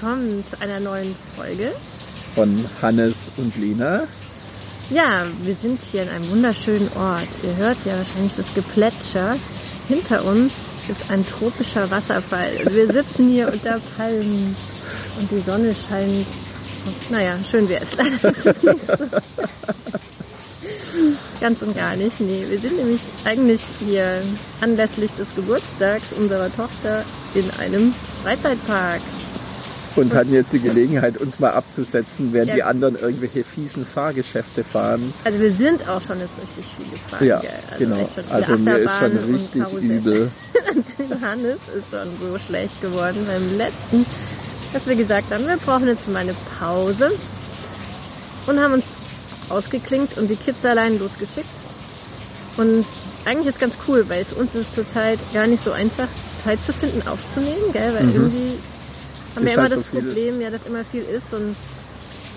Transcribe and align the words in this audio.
willkommen 0.00 0.44
zu 0.48 0.60
einer 0.60 0.78
neuen 0.78 1.12
Folge 1.36 1.72
von 2.36 2.64
Hannes 2.80 3.32
und 3.36 3.56
Lena. 3.56 4.04
Ja, 4.90 5.24
wir 5.42 5.54
sind 5.54 5.80
hier 5.82 6.04
in 6.04 6.08
einem 6.08 6.30
wunderschönen 6.30 6.88
Ort. 6.96 7.26
Ihr 7.42 7.56
hört 7.56 7.78
ja 7.84 7.98
wahrscheinlich 7.98 8.36
das 8.36 8.54
Geplätscher. 8.54 9.36
Hinter 9.88 10.24
uns 10.24 10.52
ist 10.88 11.10
ein 11.10 11.26
tropischer 11.26 11.90
Wasserfall. 11.90 12.50
Wir 12.70 12.92
sitzen 12.92 13.28
hier 13.28 13.52
unter 13.52 13.80
Palmen 13.96 14.54
und 15.18 15.30
die 15.32 15.40
Sonne 15.40 15.74
scheint. 15.74 16.26
Naja, 17.10 17.34
schön 17.50 17.68
wäre 17.68 17.82
es. 17.82 17.96
Leider 17.96 18.30
ist 18.30 18.46
es 18.46 18.62
nicht 18.62 18.86
so. 18.86 18.94
Ganz 21.40 21.62
und 21.62 21.74
gar 21.74 21.96
nicht. 21.96 22.20
Nee, 22.20 22.44
wir 22.48 22.60
sind 22.60 22.76
nämlich 22.76 23.00
eigentlich 23.24 23.62
hier 23.84 24.22
anlässlich 24.60 25.10
des 25.18 25.34
Geburtstags 25.34 26.12
unserer 26.16 26.54
Tochter 26.54 27.04
in 27.34 27.50
einem 27.58 27.92
Freizeitpark. 28.22 29.00
Und 29.96 30.14
hatten 30.14 30.32
jetzt 30.32 30.52
die 30.52 30.60
Gelegenheit, 30.60 31.18
uns 31.18 31.40
mal 31.40 31.50
abzusetzen, 31.50 32.32
während 32.32 32.50
ja. 32.50 32.54
die 32.54 32.62
anderen 32.62 32.96
irgendwelche 32.96 33.42
fiesen 33.42 33.84
Fahrgeschäfte 33.84 34.62
fahren. 34.62 35.12
Also 35.24 35.40
wir 35.40 35.50
sind 35.50 35.88
auch 35.88 36.00
schon 36.00 36.20
jetzt 36.20 36.34
richtig 36.40 36.64
viel 36.76 36.86
gefahren. 36.92 37.26
Ja, 37.26 37.40
also 37.70 37.84
genau. 37.84 38.08
Also 38.30 38.58
mir 38.58 38.78
ist 38.78 38.98
schon 38.98 39.16
richtig 39.32 39.82
übel. 39.82 40.30
Hannes 41.20 41.58
ist 41.76 41.90
schon 41.90 42.08
so 42.20 42.38
schlecht 42.38 42.80
geworden 42.80 43.18
beim 43.26 43.56
letzten, 43.56 44.04
dass 44.72 44.86
wir 44.86 44.96
gesagt 44.96 45.32
haben, 45.32 45.46
wir 45.46 45.56
brauchen 45.56 45.86
jetzt 45.86 46.08
mal 46.08 46.20
eine 46.20 46.34
Pause 46.58 47.10
und 48.46 48.60
haben 48.60 48.74
uns 48.74 48.84
ausgeklinkt 49.48 50.18
und 50.18 50.28
die 50.28 50.36
Kids 50.36 50.64
allein 50.64 50.98
losgeschickt. 50.98 51.46
Und 52.56 52.84
eigentlich 53.24 53.48
ist 53.48 53.60
ganz 53.60 53.76
cool, 53.86 54.08
weil 54.08 54.24
für 54.24 54.36
uns 54.36 54.54
ist 54.54 54.68
es 54.68 54.74
zurzeit 54.74 55.18
gar 55.32 55.46
nicht 55.46 55.62
so 55.62 55.72
einfach, 55.72 56.08
Zeit 56.42 56.64
zu 56.64 56.72
finden, 56.72 57.06
aufzunehmen, 57.06 57.72
gell? 57.72 57.94
weil 57.94 58.04
mhm. 58.04 58.14
irgendwie 58.14 58.58
haben 59.34 59.44
wir 59.44 59.52
immer 59.52 59.62
halt 59.62 59.72
das 59.72 59.80
so 59.80 60.00
Problem, 60.00 60.40
ja, 60.40 60.50
dass 60.50 60.66
immer 60.66 60.84
viel 60.84 61.02
ist 61.02 61.32
und 61.32 61.56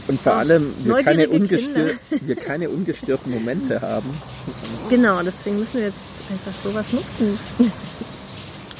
und 0.07 0.19
vor 0.19 0.33
allem 0.33 0.73
wir 0.83 1.03
keine, 1.03 1.29
wir 2.09 2.35
keine 2.35 2.69
ungestörten 2.69 3.31
Momente 3.31 3.81
haben. 3.81 4.09
Genau, 4.89 5.21
deswegen 5.21 5.59
müssen 5.59 5.75
wir 5.75 5.87
jetzt 5.87 6.23
einfach 6.29 6.51
sowas 6.63 6.91
nutzen. 6.91 7.39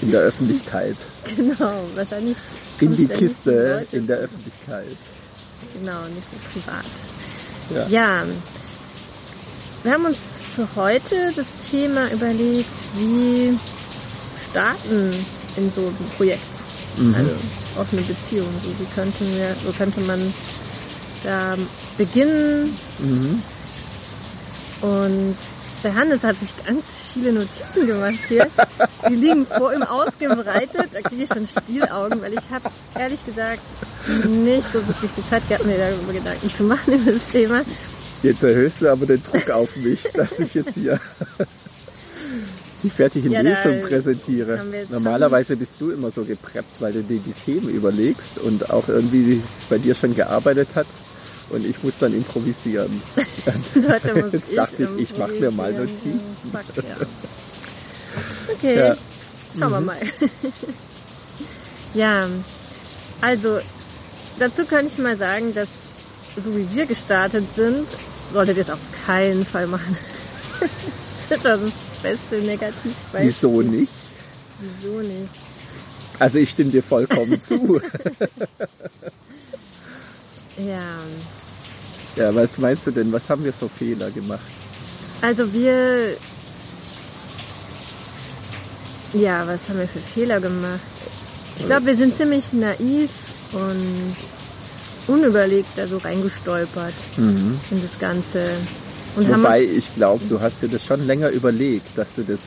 In 0.02 0.12
der 0.12 0.22
Öffentlichkeit. 0.22 0.98
Genau, 1.36 1.74
wahrscheinlich. 1.96 2.36
In 2.80 2.98
die 2.98 3.06
Kiste 3.06 3.86
in 3.92 4.08
der 4.08 4.18
Öffentlichkeit. 4.18 4.98
Genau, 5.80 6.02
nicht 6.14 6.28
so 6.30 6.38
privat. 6.52 6.86
Ja. 7.70 7.88
ja. 7.88 8.26
Wir 9.84 9.92
haben 9.94 10.06
uns 10.06 10.34
für 10.56 10.68
heute 10.76 11.32
das 11.36 11.48
Thema 11.70 12.12
überlegt, 12.12 12.70
wie 12.98 13.58
starten 14.50 15.14
in 15.58 15.72
so 15.72 15.82
einem 15.82 16.10
Projekt. 16.18 16.42
Mhm. 16.98 17.16
Also 17.16 17.32
offene 17.78 18.02
Beziehung. 18.02 18.48
So, 18.64 18.70
wie 18.70 18.96
könnten 18.96 19.36
wir, 19.36 19.56
so 19.64 19.72
könnte 19.72 20.02
man 20.02 20.20
da 21.24 21.56
beginnen. 21.98 22.76
Mhm. 23.00 23.42
Und 24.82 25.38
der 25.84 25.96
Hannes 25.96 26.24
hat 26.24 26.38
sich 26.38 26.50
ganz 26.66 26.86
viele 27.14 27.34
Notizen 27.34 27.88
gemacht 27.88 28.20
hier. 28.28 28.48
Die 29.10 29.16
liegen 29.16 29.46
vor 29.46 29.74
ihm 29.74 29.84
ausgebreitet. 29.84 30.90
Da 30.92 31.02
kriege 31.02 31.24
ich 31.24 31.30
schon 31.30 31.48
Stielaugen, 31.48 32.22
weil 32.22 32.34
ich 32.34 32.50
habe 32.52 32.70
ehrlich 32.98 33.24
gesagt 33.26 33.62
nicht 34.28 34.72
so 34.72 34.86
wirklich 34.88 35.12
die 35.18 35.28
Zeit 35.28 35.48
gehabt, 35.48 35.66
mir 35.66 35.78
darüber 35.78 36.14
Gedanken 36.14 36.54
zu 36.54 36.64
machen 36.64 36.94
über 36.94 37.12
das 37.12 37.28
Thema. 37.28 37.62
Jetzt 38.24 38.44
erhöhst 38.44 38.82
du 38.82 38.92
aber 38.92 39.06
den 39.08 39.24
Druck 39.24 39.50
auf 39.50 39.76
mich, 39.78 40.04
dass 40.14 40.40
ich 40.40 40.54
jetzt 40.54 40.76
hier 40.76 41.00
die 42.84 42.90
fertige 42.90 43.30
ja, 43.30 43.42
Lesung 43.42 43.82
präsentiere. 43.82 44.64
Normalerweise 44.90 45.56
bist 45.56 45.74
du 45.80 45.92
immer 45.92 46.12
so 46.12 46.24
gepreppt, 46.24 46.80
weil 46.80 46.94
du 46.94 47.04
dir 47.04 47.20
die 47.20 47.34
Themen 47.34 47.70
überlegst 47.70 48.40
und 48.40 48.70
auch 48.70 48.88
irgendwie 48.88 49.42
es 49.44 49.66
bei 49.70 49.78
dir 49.78 49.96
schon 49.96 50.16
gearbeitet 50.16 50.70
hat. 50.76 50.88
Und 51.50 51.66
ich 51.66 51.84
muss 51.84 52.00
dann 52.00 52.14
improvisieren. 52.14 53.02
Jetzt 54.32 54.56
dachte 54.56 54.84
ich, 54.84 54.98
ich 54.98 55.18
mache 55.18 55.34
mir 55.34 55.52
mal 55.52 55.74
Notizen. 55.74 56.20
Okay, 58.56 58.78
ja. 58.78 58.96
schauen 59.58 59.70
mhm. 59.70 59.74
wir 59.74 59.82
mal. 59.82 59.98
ja, 61.94 62.28
also 63.20 63.60
dazu 64.40 64.66
kann 64.66 64.88
ich 64.88 64.98
mal 64.98 65.18
sagen, 65.18 65.54
dass 65.54 65.70
so 66.42 66.56
wie 66.56 66.68
wir 66.74 66.86
gestartet 66.86 67.44
sind, 67.54 67.86
solltet 68.34 68.58
ihr 68.58 68.64
es 68.64 68.70
auf 68.70 68.80
keinen 69.06 69.46
Fall 69.46 69.68
machen. 69.68 69.98
das 71.30 71.62
ist 71.62 72.04
beste 72.04 72.38
Negativbeispiel. 72.38 73.22
Wieso 73.22 73.62
nicht? 73.62 73.92
Wieso 74.60 75.00
nicht? 75.00 75.30
Also 76.20 76.38
ich 76.38 76.50
stimme 76.52 76.72
dir 76.72 76.84
vollkommen 76.84 77.42
zu. 77.42 77.82
ja. 80.58 80.82
Ja, 82.16 82.36
was 82.36 82.58
meinst 82.58 82.86
du 82.88 82.92
denn? 82.92 83.12
Was 83.12 83.30
haben 83.30 83.44
wir 83.44 83.54
für 83.54 83.70
Fehler 83.70 84.12
gemacht? 84.12 84.42
Also 85.22 85.52
wir... 85.54 86.16
Ja, 89.14 89.46
was 89.48 89.68
haben 89.68 89.80
wir 89.80 89.88
für 89.88 90.00
Fehler 90.00 90.40
gemacht? 90.40 90.80
Ich 91.58 91.66
glaube, 91.66 91.88
wir 91.88 91.96
sind 91.96 92.16
ziemlich 92.16 92.54
naiv 92.54 93.10
und 93.54 94.16
unüberlegt 95.08 95.70
da 95.76 95.88
so 95.88 95.98
reingestolpert 95.98 96.94
mhm. 97.18 97.60
in 97.72 97.82
das 97.82 98.00
Ganze. 98.00 98.52
Und 99.16 99.30
Wobei 99.30 99.64
ich 99.64 99.94
glaube, 99.96 100.24
du 100.30 100.40
hast 100.40 100.62
dir 100.62 100.70
das 100.70 100.86
schon 100.86 101.06
länger 101.06 101.30
überlegt, 101.30 101.98
dass 101.98 102.16
du 102.16 102.24
das, 102.24 102.40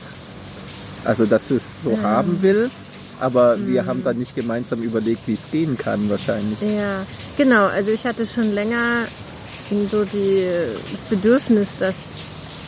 also 1.03 1.25
dass 1.25 1.47
du 1.47 1.55
es 1.55 1.83
so 1.83 1.91
ja. 1.91 2.01
haben 2.01 2.37
willst, 2.41 2.87
aber 3.19 3.57
mhm. 3.57 3.67
wir 3.67 3.85
haben 3.85 4.03
dann 4.03 4.17
nicht 4.17 4.35
gemeinsam 4.35 4.81
überlegt, 4.81 5.27
wie 5.27 5.33
es 5.33 5.51
gehen 5.51 5.77
kann 5.77 6.09
wahrscheinlich. 6.09 6.59
Ja, 6.61 7.05
genau. 7.37 7.65
Also 7.67 7.91
ich 7.91 8.05
hatte 8.05 8.25
schon 8.25 8.53
länger 8.53 9.05
so 9.89 10.03
die, 10.05 10.45
das 10.91 11.01
Bedürfnis, 11.01 11.77
dass 11.79 11.95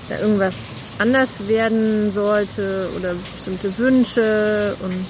da 0.09 0.19
irgendwas 0.19 0.55
anders 0.99 1.47
werden 1.47 2.11
sollte 2.11 2.89
oder 2.97 3.13
bestimmte 3.13 3.77
Wünsche 3.77 4.75
und 4.83 5.05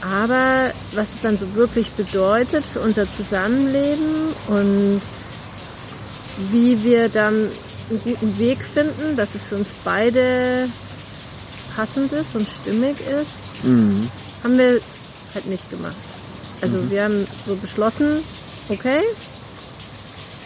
aber 0.00 0.72
was 0.94 1.08
es 1.14 1.20
dann 1.22 1.38
so 1.38 1.54
wirklich 1.54 1.90
bedeutet 1.90 2.64
für 2.64 2.80
unser 2.80 3.10
Zusammenleben 3.10 4.32
und 4.46 5.00
wie 6.52 6.82
wir 6.84 7.08
dann 7.08 7.48
einen 7.90 8.00
guten 8.02 8.38
Weg 8.38 8.58
finden, 8.62 9.16
dass 9.16 9.34
es 9.34 9.44
für 9.44 9.56
uns 9.56 9.68
beide 9.84 10.68
passend 11.76 12.12
ist 12.12 12.34
und 12.34 12.46
stimmig 12.48 12.96
ist, 13.00 13.64
mhm. 13.64 14.08
haben 14.42 14.58
wir 14.58 14.80
halt 15.34 15.46
nicht 15.46 15.70
gemacht. 15.70 15.94
Also 16.60 16.76
mhm. 16.76 16.90
wir 16.90 17.04
haben 17.04 17.26
so 17.46 17.54
beschlossen, 17.56 18.18
okay. 18.68 19.00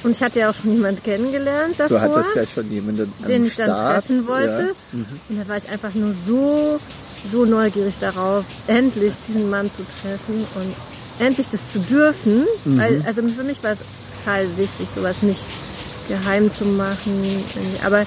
Und 0.03 0.11
ich 0.11 0.23
hatte 0.23 0.41
ja 0.41 0.51
auch 0.51 0.55
schon 0.55 0.75
jemanden 0.75 1.03
kennengelernt 1.03 1.79
davor. 1.79 2.01
Du 2.01 2.17
hattest 2.17 2.37
ja 2.37 2.47
schon 2.47 2.71
jemanden 2.71 3.13
Den 3.27 3.47
ich 3.47 3.57
dann 3.57 3.71
treffen 3.71 4.27
wollte. 4.27 4.63
Ja. 4.63 4.99
Mhm. 4.99 5.07
Und 5.29 5.41
da 5.41 5.49
war 5.49 5.57
ich 5.57 5.69
einfach 5.71 5.95
nur 5.95 6.13
so, 6.13 6.81
so 7.31 7.45
neugierig 7.45 7.95
darauf, 8.01 8.45
endlich 8.67 9.15
diesen 9.27 9.49
Mann 9.49 9.71
zu 9.71 9.87
treffen 10.03 10.45
und 10.57 11.25
endlich 11.25 11.47
das 11.53 11.73
zu 11.73 11.79
dürfen. 11.79 12.47
Mhm. 12.65 12.79
Weil, 12.79 13.03
also 13.07 13.23
für 13.23 13.45
mich 13.45 13.63
war 13.63 13.73
es 13.73 13.79
total 14.25 14.45
wichtig, 14.57 14.89
sowas 14.95 15.23
nicht 15.23 15.41
geheim 16.09 16.53
zu 16.53 16.65
machen. 16.65 17.45
Aber 17.85 18.05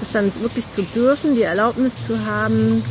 das 0.00 0.12
dann 0.12 0.32
wirklich 0.40 0.70
zu 0.70 0.82
dürfen, 0.82 1.34
die 1.34 1.42
Erlaubnis 1.42 1.94
zu 2.06 2.24
haben, 2.26 2.82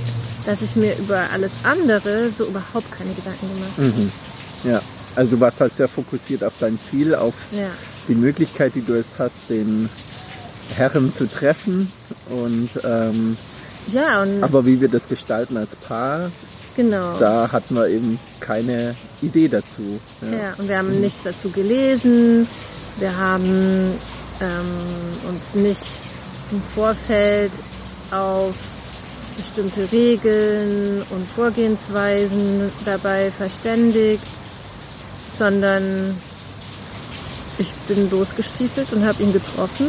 dass 0.46 0.62
ich 0.62 0.76
mir 0.76 0.96
über 0.98 1.24
alles 1.34 1.52
andere 1.64 2.30
so 2.30 2.46
überhaupt 2.46 2.92
keine 2.92 3.14
Gedanken 3.14 3.48
gemacht 3.48 3.72
habe. 3.78 3.88
Mhm. 3.88 4.12
Ja, 4.64 4.82
also 5.16 5.36
du 5.36 5.40
warst 5.42 5.62
halt 5.62 5.76
sehr 5.76 5.88
fokussiert 5.88 6.44
auf 6.44 6.54
dein 6.60 6.80
Ziel, 6.80 7.16
auf 7.16 7.34
ja. 7.52 7.68
die 8.08 8.16
Möglichkeit, 8.16 8.76
die 8.76 8.82
du 8.82 8.94
es 8.94 9.20
hast, 9.20 9.50
den 9.50 9.90
Herren 10.76 11.14
zu 11.14 11.30
treffen 11.30 11.92
und 12.30 12.70
ähm, 12.84 13.38
ja, 13.94 14.22
und 14.22 14.44
aber 14.44 14.66
wie 14.66 14.82
wir 14.82 14.90
das 14.90 15.08
gestalten 15.08 15.56
als 15.56 15.76
Paar, 15.76 16.30
genau. 16.76 17.18
da 17.20 17.52
hatten 17.52 17.76
wir 17.76 17.88
eben 17.88 18.20
keine 18.42 18.96
Idee 19.22 19.48
dazu. 19.48 20.00
Ja, 20.22 20.38
ja 20.38 20.54
und 20.58 20.68
wir 20.68 20.78
haben 20.78 20.94
mhm. 20.94 21.02
nichts 21.02 21.24
dazu 21.24 21.50
gelesen. 21.50 22.48
Wir 23.00 23.18
haben 23.18 23.94
ähm, 24.42 25.30
uns 25.30 25.56
nicht 25.56 25.84
im 26.52 26.62
Vorfeld 26.76 27.52
auf 28.12 28.56
bestimmte 29.38 29.92
Regeln 29.92 31.04
und 31.10 31.30
Vorgehensweisen 31.30 32.72
dabei 32.86 33.30
verständigt, 33.30 34.24
sondern 35.38 36.16
ich 37.60 37.72
bin 37.88 38.10
losgestiefelt 38.10 38.92
und 38.94 39.06
habe 39.06 39.22
ihn 39.22 39.34
getroffen. 39.34 39.88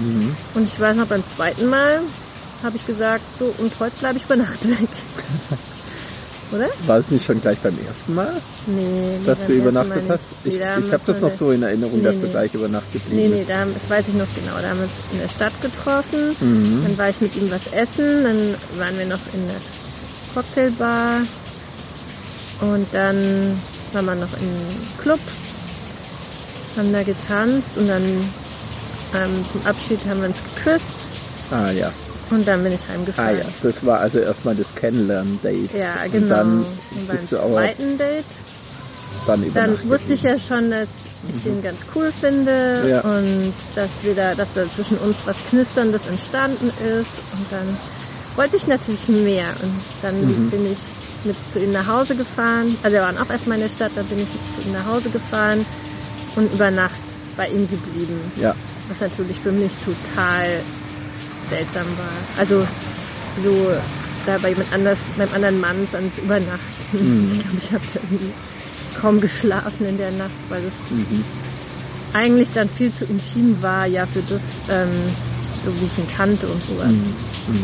Mhm. 0.00 0.36
Und 0.54 0.64
ich 0.64 0.78
weiß 0.78 0.96
noch, 0.96 1.06
beim 1.06 1.26
zweiten 1.26 1.66
Mal 1.66 2.00
habe 2.62 2.76
ich 2.76 2.86
gesagt, 2.86 3.24
so 3.38 3.52
und 3.58 3.72
heute 3.80 3.96
bleibe 3.98 4.18
ich 4.18 4.24
über 4.24 4.36
Nacht 4.36 4.68
weg. 4.68 4.88
Oder? 6.52 6.66
War 6.86 6.98
es 6.98 7.10
nicht 7.10 7.24
schon 7.26 7.40
gleich 7.40 7.58
beim 7.58 7.76
ersten 7.86 8.14
Mal? 8.14 8.32
Nee. 8.66 9.18
Dass 9.26 9.46
du 9.46 9.52
übernachtet 9.52 10.02
hast? 10.08 10.24
Ich, 10.44 10.56
ich 10.56 10.62
habe 10.62 11.02
das 11.06 11.20
noch 11.20 11.30
so 11.30 11.50
in 11.50 11.62
Erinnerung, 11.62 11.98
nee, 11.98 12.04
dass 12.04 12.20
du 12.20 12.28
gleich 12.28 12.54
über 12.54 12.68
Nacht 12.68 12.90
geblieben 12.92 13.30
bist. 13.30 13.30
Nee, 13.30 13.40
nee, 13.40 13.44
da, 13.46 13.64
das 13.66 13.90
weiß 13.90 14.08
ich 14.08 14.14
noch 14.14 14.26
genau. 14.34 14.56
Da 14.62 14.70
haben 14.70 14.78
wir 14.78 14.84
uns 14.84 15.12
in 15.12 15.20
der 15.20 15.28
Stadt 15.28 15.52
getroffen. 15.60 16.36
Mhm. 16.40 16.82
Dann 16.84 16.98
war 16.98 17.08
ich 17.10 17.20
mit 17.20 17.36
ihm 17.36 17.50
was 17.50 17.72
essen. 17.72 18.24
Dann 18.24 18.54
waren 18.78 18.98
wir 18.98 19.06
noch 19.06 19.20
in 19.34 19.46
der 19.46 19.60
Cocktailbar. 20.34 21.20
Und 22.60 22.86
dann 22.92 23.60
waren 23.92 24.06
wir 24.06 24.14
noch 24.16 24.32
im 24.40 25.02
Club, 25.02 25.20
haben 26.76 26.92
da 26.92 27.02
getanzt 27.02 27.76
und 27.76 27.86
dann 27.86 28.02
ähm, 28.02 29.44
zum 29.50 29.64
Abschied 29.64 30.00
haben 30.08 30.20
wir 30.20 30.28
uns 30.28 30.42
geküsst. 30.54 30.92
Ah 31.50 31.70
ja. 31.70 31.90
Und 32.30 32.46
dann 32.46 32.62
bin 32.62 32.72
ich 32.72 32.80
heimgefahren. 32.88 33.36
Ah 33.36 33.38
ja, 33.38 33.44
das 33.62 33.86
war 33.86 34.00
also 34.00 34.18
erstmal 34.18 34.54
das 34.54 34.74
Kennenlernen-Date. 34.74 35.74
Ja, 35.74 35.94
genau. 36.12 36.22
Und 36.22 36.28
dann 36.28 36.58
und 36.58 37.08
beim 37.08 37.18
zweiten 37.18 37.98
Date 37.98 38.24
dann, 39.26 39.52
dann 39.52 39.90
wusste 39.90 40.14
ich 40.14 40.22
ja 40.22 40.38
schon, 40.38 40.70
dass 40.70 40.88
ich 41.28 41.44
mhm. 41.44 41.58
ihn 41.58 41.62
ganz 41.62 41.84
cool 41.94 42.10
finde 42.18 42.88
ja. 42.88 43.00
und 43.00 43.52
dass 43.74 44.02
wir 44.02 44.14
da, 44.14 44.34
dass 44.34 44.54
da 44.54 44.62
zwischen 44.74 44.96
uns 44.98 45.18
was 45.26 45.36
Knisterndes 45.50 46.06
entstanden 46.06 46.68
ist. 46.68 47.18
Und 47.32 47.46
dann 47.50 47.76
wollte 48.36 48.56
ich 48.56 48.66
natürlich 48.66 49.06
mehr. 49.08 49.46
Und 49.62 49.82
dann 50.02 50.20
mhm. 50.20 50.50
bin 50.50 50.72
ich 50.72 50.78
mit 51.24 51.36
zu 51.52 51.58
ihm 51.58 51.72
nach 51.72 51.86
Hause 51.86 52.14
gefahren. 52.14 52.76
Also 52.82 52.94
wir 52.94 53.02
waren 53.02 53.18
auch 53.18 53.28
erstmal 53.28 53.58
in 53.58 53.64
der 53.64 53.70
Stadt, 53.70 53.92
dann 53.96 54.06
bin 54.06 54.18
ich 54.18 54.28
mit 54.28 54.40
zu 54.54 54.68
ihm 54.68 54.72
nach 54.72 54.86
Hause 54.86 55.10
gefahren 55.10 55.64
und 56.36 56.52
über 56.52 56.70
Nacht 56.70 56.92
bei 57.36 57.48
ihm 57.48 57.68
geblieben. 57.68 58.18
Ja. 58.40 58.54
Was 58.88 59.00
natürlich 59.00 59.38
für 59.38 59.52
mich 59.52 59.72
total 59.84 60.60
seltsam 61.48 61.86
war. 61.96 62.38
Also 62.38 62.66
so 63.42 63.72
da 64.26 64.38
bei 64.38 64.50
jemand 64.50 64.72
anders, 64.72 64.98
beim 65.16 65.32
anderen 65.34 65.60
Mann 65.60 65.76
dann 65.92 66.12
zu 66.12 66.20
übernachten. 66.22 66.58
Mhm. 66.92 67.30
Ich 67.32 67.40
glaube, 67.40 67.56
ich 67.58 67.72
habe 67.72 67.84
irgendwie 67.94 68.32
kaum 69.00 69.20
geschlafen 69.20 69.86
in 69.86 69.96
der 69.96 70.10
Nacht, 70.12 70.30
weil 70.48 70.62
es 70.64 70.90
mhm. 70.90 71.24
eigentlich 72.12 72.50
dann 72.52 72.68
viel 72.68 72.92
zu 72.92 73.04
intim 73.06 73.56
war, 73.62 73.86
ja, 73.86 74.06
für 74.06 74.22
das, 74.22 74.42
ähm, 74.70 74.88
so 75.64 75.72
wie 75.80 75.86
ich 75.86 75.98
ihn 75.98 76.08
kannte 76.16 76.46
und 76.46 76.62
sowas. 76.62 76.92
Mhm. 77.46 77.54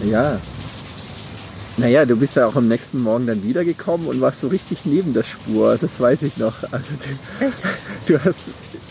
mhm. 0.00 0.10
Ja. 0.10 0.38
Naja, 1.76 2.04
du 2.04 2.16
bist 2.16 2.36
ja 2.36 2.46
auch 2.46 2.54
am 2.54 2.68
nächsten 2.68 3.02
Morgen 3.02 3.26
dann 3.26 3.42
wiedergekommen 3.42 4.06
und 4.06 4.20
warst 4.20 4.40
so 4.40 4.48
richtig 4.48 4.86
neben 4.86 5.12
der 5.12 5.24
Spur, 5.24 5.76
das 5.76 5.98
weiß 5.98 6.22
ich 6.22 6.36
noch. 6.36 6.62
Also 6.70 6.90
du, 7.00 7.44
Echt? 7.44 7.58
du 8.06 8.24
hast 8.24 8.38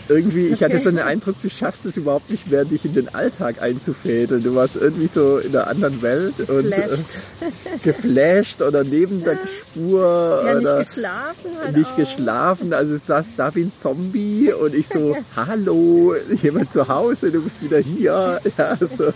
irgendwie, 0.08 0.48
ich 0.48 0.62
hatte 0.62 0.78
so 0.78 0.90
den 0.90 0.98
Eindruck, 0.98 1.36
du 1.40 1.48
schaffst 1.48 1.86
es 1.86 1.96
überhaupt 1.96 2.30
nicht 2.30 2.50
mehr, 2.50 2.64
dich 2.64 2.84
in 2.84 2.94
den 2.94 3.14
Alltag 3.14 3.62
einzufädeln. 3.62 4.42
Du 4.42 4.54
warst 4.54 4.76
irgendwie 4.76 5.06
so 5.06 5.38
in 5.38 5.56
einer 5.56 5.66
anderen 5.68 6.02
Welt 6.02 6.36
geflasht. 6.36 6.52
und 6.60 6.72
äh, 6.72 7.78
geflasht 7.82 8.62
oder 8.62 8.84
neben 8.84 9.22
der 9.24 9.38
Spur. 9.46 10.42
Ja, 10.44 10.56
oder 10.56 10.78
nicht 10.78 10.94
geschlafen. 10.94 11.50
Halt 11.62 11.76
nicht 11.76 11.92
auch. 11.92 11.96
geschlafen. 11.96 12.72
Also 12.72 12.96
ich 12.96 13.02
saß 13.02 13.26
da 13.36 13.54
wie 13.54 13.62
ein 13.62 13.72
Zombie 13.78 14.52
und 14.52 14.74
ich 14.74 14.88
so, 14.88 15.16
hallo, 15.36 16.14
jemand 16.42 16.72
zu 16.72 16.86
Hause, 16.88 17.30
du 17.30 17.42
bist 17.42 17.62
wieder 17.62 17.78
hier. 17.78 18.40
Ja, 18.56 18.76
so. 18.78 19.12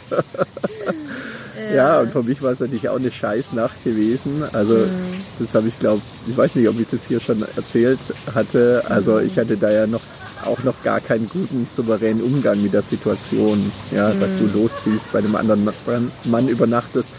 Ja, 1.74 2.00
und 2.00 2.12
für 2.12 2.22
mich 2.22 2.42
war 2.42 2.52
es 2.52 2.60
natürlich 2.60 2.88
auch 2.88 2.98
eine 2.98 3.10
Scheißnacht 3.10 3.84
gewesen. 3.84 4.42
Also 4.52 4.74
mhm. 4.74 4.88
das 5.38 5.54
habe 5.54 5.68
ich 5.68 5.78
glaube, 5.78 6.02
ich 6.28 6.36
weiß 6.36 6.54
nicht, 6.56 6.68
ob 6.68 6.78
ich 6.80 6.88
das 6.90 7.06
hier 7.06 7.20
schon 7.20 7.44
erzählt 7.56 7.98
hatte. 8.34 8.82
Also 8.88 9.12
mhm. 9.12 9.26
ich 9.26 9.38
hatte 9.38 9.56
da 9.56 9.70
ja 9.70 9.86
noch 9.86 10.00
auch 10.44 10.62
noch 10.62 10.82
gar 10.82 11.00
keinen 11.00 11.28
guten, 11.28 11.66
souveränen 11.66 12.22
Umgang 12.22 12.62
mit 12.62 12.72
der 12.72 12.82
Situation, 12.82 13.72
ja, 13.90 14.08
mhm. 14.08 14.20
dass 14.20 14.36
du 14.38 14.44
mhm. 14.44 14.54
losziehst, 14.54 15.12
bei 15.12 15.18
einem 15.18 15.34
anderen 15.34 15.68
Mann 16.24 16.48
übernachtest. 16.48 17.10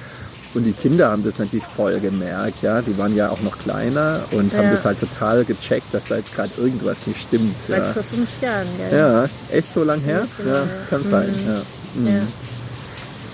Und 0.56 0.63
die 0.63 0.72
Kinder 0.72 1.12
haben 1.12 1.24
das 1.24 1.38
natürlich 1.38 1.66
voll 1.66 2.00
gemerkt, 2.00 2.63
ja. 2.63 2.81
Die 2.81 2.98
waren 2.98 3.16
ja 3.16 3.30
auch 3.30 3.42
noch 3.42 3.60
kleiner 3.60 4.22
und 4.31 4.52
ja. 4.52 4.60
haben 4.60 4.72
das 4.72 4.84
halt 4.84 5.00
total 5.00 5.45
gecheckt, 5.45 5.94
dass 5.94 6.07
da 6.07 6.16
jetzt 6.16 6.34
gerade 6.34 6.50
irgendwas 6.57 7.06
nicht 7.06 7.22
stimmt. 7.22 7.56
Ja. 7.68 7.84
Vor 7.84 8.02
fünf 8.02 8.30
Jahren, 8.42 8.68
gell? 8.78 9.00
Ja, 9.00 9.30
echt 9.52 9.72
so 9.72 9.84
lang 9.84 10.02
her? 10.02 10.25
Ja, 10.44 10.63
kann 10.90 11.04
mhm. 11.04 11.10
sein, 11.12 11.36
ja. 11.45 11.62
Mhm. 12.02 12.28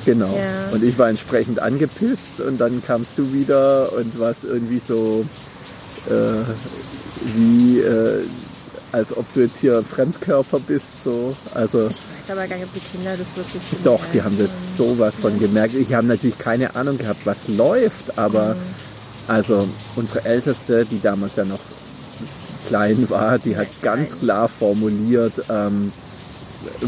Ja. 0.05 0.13
Genau. 0.13 0.35
Ja. 0.35 0.71
Und 0.71 0.83
ich 0.83 0.97
war 0.97 1.09
entsprechend 1.09 1.59
angepisst 1.59 2.39
und 2.39 2.59
dann 2.59 2.83
kamst 2.83 3.17
du 3.17 3.33
wieder 3.33 3.93
und 3.93 4.19
warst 4.19 4.43
irgendwie 4.43 4.79
so 4.79 5.25
äh, 6.07 6.43
wie 7.35 7.79
äh, 7.79 8.23
als 8.95 9.15
ob 9.15 9.31
du 9.33 9.41
jetzt 9.41 9.59
hier 9.59 9.83
Fremdkörper 9.83 10.59
bist. 10.59 11.03
So. 11.03 11.35
Also, 11.53 11.89
ich 11.89 12.29
weiß 12.29 12.31
aber 12.31 12.47
gar 12.47 12.55
nicht, 12.55 12.65
ob 12.65 12.73
die 12.73 12.79
Kinder 12.79 13.15
das 13.17 13.35
wirklich 13.35 13.61
gemerkt 13.69 13.85
Doch, 13.85 14.01
die 14.13 14.21
haben 14.21 14.37
das 14.37 14.77
sowas 14.77 15.19
von 15.19 15.37
gemerkt. 15.37 15.73
Ich 15.73 15.93
habe 15.93 16.07
natürlich 16.07 16.37
keine 16.37 16.75
Ahnung 16.75 16.97
gehabt, 16.97 17.25
was 17.25 17.49
läuft, 17.49 18.17
aber 18.17 18.55
mhm. 18.55 18.59
also 19.27 19.67
unsere 19.97 20.23
Älteste, 20.23 20.85
die 20.85 21.01
damals 21.01 21.35
ja 21.35 21.43
noch 21.43 21.59
klein 22.67 23.09
war, 23.09 23.37
die 23.37 23.57
hat 23.57 23.67
ganz 23.81 24.17
klar 24.17 24.47
formuliert, 24.47 25.33
ähm, 25.49 25.91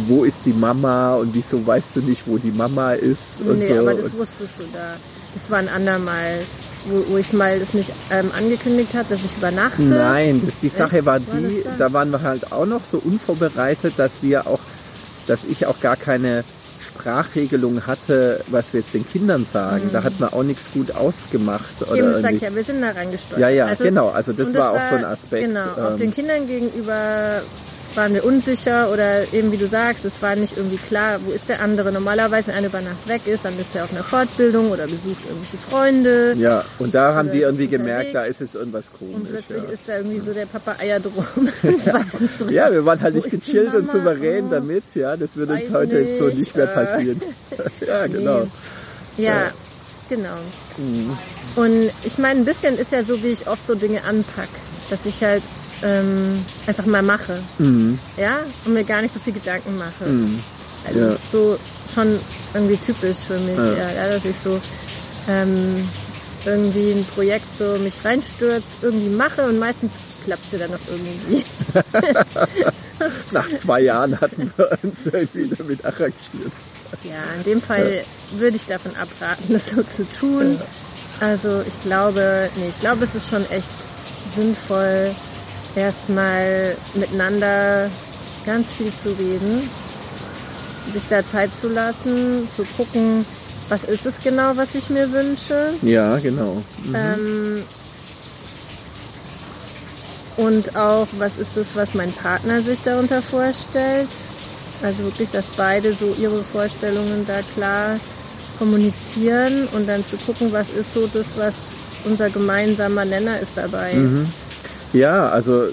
wo 0.08 0.24
ist 0.24 0.46
die 0.46 0.54
Mama 0.54 1.16
und 1.16 1.34
wieso 1.34 1.66
weißt 1.66 1.98
du 1.98 2.02
nicht, 2.02 2.28
wo 2.28 2.38
die 2.38 2.52
Mama 2.52 2.94
ist 2.94 3.42
und 3.42 3.60
nee, 3.60 3.68
so. 3.68 3.80
aber 3.80 3.94
das 3.94 4.14
wusstest 4.14 4.54
du 4.58 4.64
da. 4.74 4.96
Das 5.34 5.52
war 5.52 5.60
ein 5.60 5.70
andermal 5.70 6.40
wo, 6.90 7.14
wo 7.14 7.18
ich 7.18 7.34
mal 7.34 7.60
das 7.60 7.74
nicht 7.74 7.92
ähm, 8.12 8.32
angekündigt 8.38 8.94
habe, 8.94 9.06
dass 9.10 9.24
ich 9.24 9.38
übernachte. 9.38 9.82
Nein, 9.82 10.42
das, 10.46 10.60
die 10.62 10.70
Sache 10.70 11.06
war 11.06 11.20
die, 11.20 11.66
war 11.66 11.74
da 11.78 11.94
waren 11.94 12.12
wir 12.12 12.22
halt 12.22 12.52
auch 12.52 12.66
noch 12.66 12.84
so 12.84 13.02
unvorbereitet, 13.04 13.94
dass 13.98 14.24
wir 14.24 14.48
auch, 14.48 14.60
dass 15.28 15.46
ich 15.46 15.66
auch 15.66 15.80
gar 15.80 15.96
keine 15.96 16.44
Sprachregelung 16.80 17.86
hatte, 17.86 18.42
was 18.48 18.74
wir 18.74 18.82
jetzt 18.82 18.94
den 18.94 19.08
Kindern 19.08 19.46
sagen. 19.46 19.86
Mhm. 19.88 19.94
Da 19.94 20.04
hat 20.04 20.20
man 20.20 20.30
auch 20.30 20.44
nichts 20.44 20.72
gut 20.72 20.96
ausgemacht. 20.96 21.82
Eben, 21.82 22.08
oder 22.08 22.22
sag 22.22 22.34
ich 22.34 22.42
ja, 22.42 22.56
wir 22.56 22.64
sind 22.64 22.82
da 22.82 22.92
reingesteuert. 22.92 23.42
Ja, 23.42 23.50
ja, 23.50 23.66
also, 23.66 23.84
genau. 23.84 24.10
Also 24.10 24.34
das, 24.34 24.52
das 24.52 24.62
war 24.62 24.72
auch 24.72 24.90
so 24.90 24.96
ein 24.96 25.06
Aspekt. 25.06 25.48
Genau, 25.48 25.66
ähm, 25.78 25.86
auch 25.86 25.98
den 25.98 26.14
Kindern 26.14 26.48
gegenüber 26.48 27.42
waren 27.98 28.14
wir 28.14 28.24
unsicher 28.24 28.92
oder 28.92 29.34
eben 29.34 29.52
wie 29.52 29.58
du 29.58 29.68
sagst, 29.68 30.06
es 30.06 30.22
war 30.22 30.36
nicht 30.36 30.56
irgendwie 30.56 30.78
klar, 30.78 31.20
wo 31.26 31.32
ist 31.32 31.50
der 31.50 31.62
andere. 31.62 31.92
Normalerweise, 31.92 32.50
wenn 32.50 32.56
einer 32.56 32.68
über 32.68 32.82
Nacht 32.82 33.08
weg 33.08 33.22
ist, 33.26 33.44
dann 33.44 33.58
ist 33.60 33.76
er 33.76 33.84
auf 33.84 33.92
einer 33.92 34.04
Fortbildung 34.04 34.72
oder 34.72 34.86
besucht 34.86 35.26
irgendwelche 35.28 35.58
Freunde. 35.58 36.34
Ja, 36.38 36.64
und 36.80 36.94
da 36.94 37.16
haben 37.16 37.32
die 37.32 37.42
irgendwie 37.42 37.68
gemerkt, 37.68 38.14
da 38.14 38.24
ist 38.24 38.40
jetzt 38.40 38.56
irgendwas 38.56 38.92
komisch. 38.94 39.16
Und 39.16 39.30
plötzlich 39.30 39.64
ja. 39.64 39.70
ist 39.70 39.82
da 39.88 39.98
irgendwie 39.98 40.20
so 40.20 40.34
der 40.34 40.46
Papa 40.46 40.76
Eier 40.80 41.00
drum. 41.00 41.26
ja. 41.86 42.06
So 42.38 42.46
ja, 42.50 42.72
wir 42.72 42.86
waren 42.86 43.02
halt 43.02 43.16
nicht 43.16 43.30
gechillt 43.30 43.74
und 43.74 43.92
souverän 43.92 44.46
oh, 44.46 44.52
damit. 44.52 44.84
Ja, 44.94 45.18
das 45.18 45.36
würde 45.36 45.54
uns 45.54 45.72
heute 45.72 45.96
nicht. 45.96 46.10
jetzt 46.10 46.20
so 46.20 46.28
nicht 46.28 46.56
mehr 46.56 46.68
passieren. 46.68 47.20
ja, 47.88 48.08
genau. 48.08 48.48
Nee. 49.18 49.26
Ja, 49.26 49.34
ja, 49.34 49.52
genau. 50.10 50.38
Mhm. 50.78 51.18
Und 51.56 51.90
ich 52.06 52.18
meine, 52.20 52.42
ein 52.42 52.46
bisschen 52.46 52.78
ist 52.78 52.92
ja 52.92 53.04
so, 53.04 53.24
wie 53.24 53.30
ich 53.30 53.48
oft 53.48 53.66
so 53.66 53.74
Dinge 53.74 54.04
anpacke. 54.04 54.48
Dass 54.90 55.06
ich 55.06 55.24
halt 55.24 55.44
ähm, 55.84 56.44
einfach 56.66 56.86
mal 56.86 57.04
mache. 57.04 57.40
Mhm. 57.60 58.00
Ja, 58.18 58.40
und 58.66 58.74
mir 58.74 58.84
gar 58.84 59.02
nicht 59.02 59.14
so 59.14 59.20
viel 59.20 59.34
Gedanken 59.34 59.78
mache. 59.78 60.06
Mhm. 60.06 60.40
Also 60.88 61.00
ja. 61.00 61.06
das 61.08 61.16
ist 61.16 61.32
so 61.32 61.60
schon 61.94 62.20
irgendwie 62.54 62.78
typisch 62.78 63.18
für 63.28 63.40
mich, 63.40 63.58
ja, 63.58 63.92
ja 63.92 64.10
dass 64.10 64.26
ich 64.26 64.36
so 64.38 64.60
ähm, 65.30 65.88
irgendwie 66.46 66.92
ein 66.92 67.06
Projekt 67.14 67.58
so 67.58 67.78
mich 67.80 67.94
reinstürzt, 68.04 68.78
irgendwie 68.82 69.10
mache 69.10 69.44
und 69.44 69.60
meistens 69.60 69.94
klappt 70.26 70.50
sie 70.50 70.58
dann 70.58 70.72
noch 70.72 70.80
irgendwie. 70.90 71.44
Nach 73.32 73.50
zwei 73.54 73.82
Jahren 73.82 74.20
hatten 74.20 74.52
wir 74.56 74.78
uns 74.84 75.08
irgendwie 75.08 75.56
damit 75.56 75.86
arrangiert. 75.86 76.52
Ja, 77.04 77.22
in 77.38 77.44
dem 77.44 77.62
Fall 77.62 78.04
würde 78.34 78.56
ich 78.56 78.66
davon 78.66 78.92
abraten, 78.96 79.46
das 79.50 79.68
so 79.68 79.84
zu 79.84 80.06
tun. 80.20 80.60
Also 81.20 81.62
ich 81.68 81.84
glaube, 81.84 82.50
nee, 82.58 82.70
ich 82.70 82.80
glaube, 82.80 83.04
es 83.04 83.16
ist 83.16 83.30
schon 83.30 83.50
echt 83.50 83.68
sinnvoll, 84.36 85.12
erstmal 85.76 86.76
miteinander 86.94 87.90
ganz 88.46 88.68
viel 88.72 88.92
zu 88.94 89.10
reden, 89.10 89.70
sich 90.92 91.08
da 91.10 91.26
Zeit 91.26 91.54
zu 91.56 91.68
lassen, 91.70 92.48
zu 92.56 92.64
gucken, 92.78 93.26
was 93.70 93.84
ist 93.84 94.06
es 94.06 94.24
genau, 94.24 94.56
was 94.56 94.76
ich 94.76 94.90
mir 94.90 95.12
wünsche. 95.12 95.74
Ja, 95.82 96.18
genau. 96.20 96.64
Mhm. 96.86 96.96
Ähm, 96.96 97.64
und 100.38 100.76
auch, 100.76 101.08
was 101.18 101.38
ist 101.38 101.58
es, 101.58 101.76
was 101.76 101.96
mein 101.96 102.12
Partner 102.14 102.62
sich 102.62 102.82
darunter 102.84 103.22
vorstellt. 103.22 104.08
Also 104.84 105.04
wirklich, 105.04 105.30
dass 105.32 105.48
beide 105.58 105.92
so 105.92 106.16
ihre 106.20 106.44
Vorstellungen 106.44 107.26
da 107.28 107.40
klar 107.56 108.00
kommunizieren 108.60 109.68
und 109.74 109.88
dann 109.88 110.06
zu 110.06 110.18
gucken, 110.18 110.52
was 110.52 110.70
ist 110.70 110.94
so 110.94 111.08
das, 111.08 111.38
was 111.38 111.74
unser 112.06 112.30
gemeinsamer 112.30 113.06
Nenner 113.06 113.40
ist 113.40 113.54
dabei. 113.56 113.94
Mhm. 113.94 114.32
Ja, 114.94 115.30
also 115.30 115.66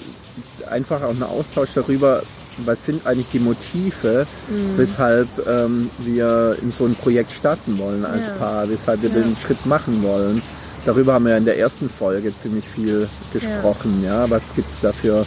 einfach 0.69 1.01
auch 1.01 1.11
ein 1.15 1.23
Austausch 1.23 1.69
darüber, 1.73 2.21
was 2.57 2.85
sind 2.85 3.05
eigentlich 3.05 3.29
die 3.31 3.39
Motive, 3.39 4.25
mhm. 4.49 4.77
weshalb 4.77 5.27
ähm, 5.47 5.89
wir 5.99 6.57
in 6.61 6.71
so 6.71 6.85
ein 6.85 6.95
Projekt 6.95 7.31
starten 7.31 7.77
wollen 7.77 8.05
als 8.05 8.27
ja. 8.27 8.33
Paar, 8.33 8.69
weshalb 8.69 9.01
wir 9.01 9.09
ja. 9.09 9.15
den 9.15 9.35
Schritt 9.35 9.65
machen 9.65 10.03
wollen. 10.03 10.41
Darüber 10.85 11.13
haben 11.13 11.25
wir 11.25 11.35
in 11.35 11.45
der 11.45 11.57
ersten 11.57 11.89
Folge 11.89 12.33
ziemlich 12.37 12.67
viel 12.67 13.09
gesprochen. 13.33 14.01
Ja, 14.03 14.21
ja? 14.21 14.29
was 14.29 14.53
gibt 14.55 14.71
es 14.71 14.79
da 14.79 14.91
für 14.91 15.25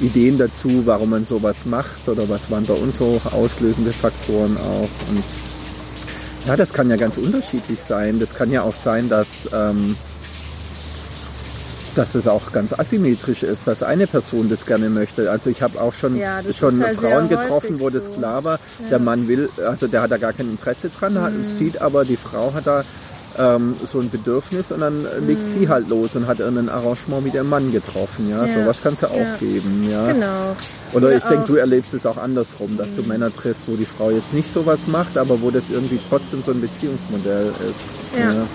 Ideen 0.00 0.38
dazu, 0.38 0.82
warum 0.86 1.10
man 1.10 1.24
sowas 1.24 1.66
macht 1.66 2.08
oder 2.08 2.28
was 2.28 2.50
waren 2.50 2.64
bei 2.64 2.74
uns 2.74 2.98
so 2.98 3.20
auslösende 3.32 3.92
Faktoren 3.92 4.56
auch. 4.56 5.08
Und 5.10 5.24
ja, 6.46 6.56
das 6.56 6.72
kann 6.72 6.90
ja 6.90 6.96
ganz 6.96 7.16
unterschiedlich 7.16 7.80
sein. 7.80 8.20
Das 8.20 8.34
kann 8.34 8.50
ja 8.50 8.62
auch 8.62 8.74
sein, 8.74 9.08
dass 9.08 9.48
ähm, 9.52 9.96
dass 11.94 12.14
es 12.14 12.26
auch 12.26 12.52
ganz 12.52 12.72
asymmetrisch 12.72 13.42
ist, 13.42 13.66
dass 13.66 13.82
eine 13.82 14.06
Person 14.06 14.48
das 14.48 14.66
gerne 14.66 14.90
möchte. 14.90 15.30
Also 15.30 15.50
ich 15.50 15.62
habe 15.62 15.80
auch 15.80 15.94
schon, 15.94 16.16
ja, 16.16 16.40
schon 16.52 16.80
ja 16.80 16.88
Frauen 16.94 17.28
getroffen, 17.28 17.80
wo 17.80 17.90
das 17.90 18.12
klar 18.12 18.44
war, 18.44 18.58
ja. 18.80 18.90
der 18.90 18.98
Mann 18.98 19.28
will, 19.28 19.48
also 19.66 19.86
der 19.86 20.02
hat 20.02 20.10
da 20.10 20.16
gar 20.16 20.32
kein 20.32 20.50
Interesse 20.50 20.90
dran, 20.90 21.14
mhm. 21.14 21.44
sieht 21.44 21.80
aber, 21.80 22.04
die 22.04 22.16
Frau 22.16 22.52
hat 22.54 22.66
da 22.66 22.84
ähm, 23.38 23.74
so 23.90 24.00
ein 24.00 24.10
Bedürfnis 24.10 24.70
und 24.70 24.80
dann 24.80 25.06
legt 25.26 25.42
mm. 25.42 25.50
sie 25.50 25.68
halt 25.68 25.88
los 25.88 26.14
und 26.14 26.26
hat 26.26 26.38
irgendein 26.38 26.68
Arrangement 26.68 27.24
mit 27.24 27.34
ihrem 27.34 27.48
Mann 27.48 27.72
getroffen. 27.72 28.30
Ja, 28.30 28.44
ja. 28.46 28.54
sowas 28.54 28.82
kann 28.82 28.94
es 28.94 29.00
ja 29.00 29.08
auch 29.08 29.16
ja. 29.16 29.36
geben. 29.40 29.88
Ja. 29.90 30.06
Genau. 30.12 30.56
Oder 30.92 31.10
ja, 31.10 31.18
ich 31.18 31.24
denke, 31.24 31.46
du 31.46 31.56
erlebst 31.56 31.94
es 31.94 32.06
auch 32.06 32.16
andersrum, 32.16 32.76
dass 32.76 32.90
mm. 32.90 32.96
du 32.96 33.02
Männer 33.02 33.34
triffst, 33.34 33.68
wo 33.68 33.76
die 33.76 33.86
Frau 33.86 34.10
jetzt 34.10 34.34
nicht 34.34 34.50
sowas 34.50 34.86
macht, 34.86 35.18
aber 35.18 35.40
wo 35.42 35.50
das 35.50 35.70
irgendwie 35.70 35.98
trotzdem 36.08 36.42
so 36.44 36.52
ein 36.52 36.60
Beziehungsmodell 36.60 37.52
ist. 37.68 38.18
Ja. 38.18 38.46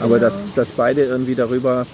Aber 0.00 0.18
genau. 0.18 0.30
dass, 0.30 0.52
dass 0.54 0.72
beide 0.72 1.04
irgendwie 1.04 1.34
darüber 1.34 1.86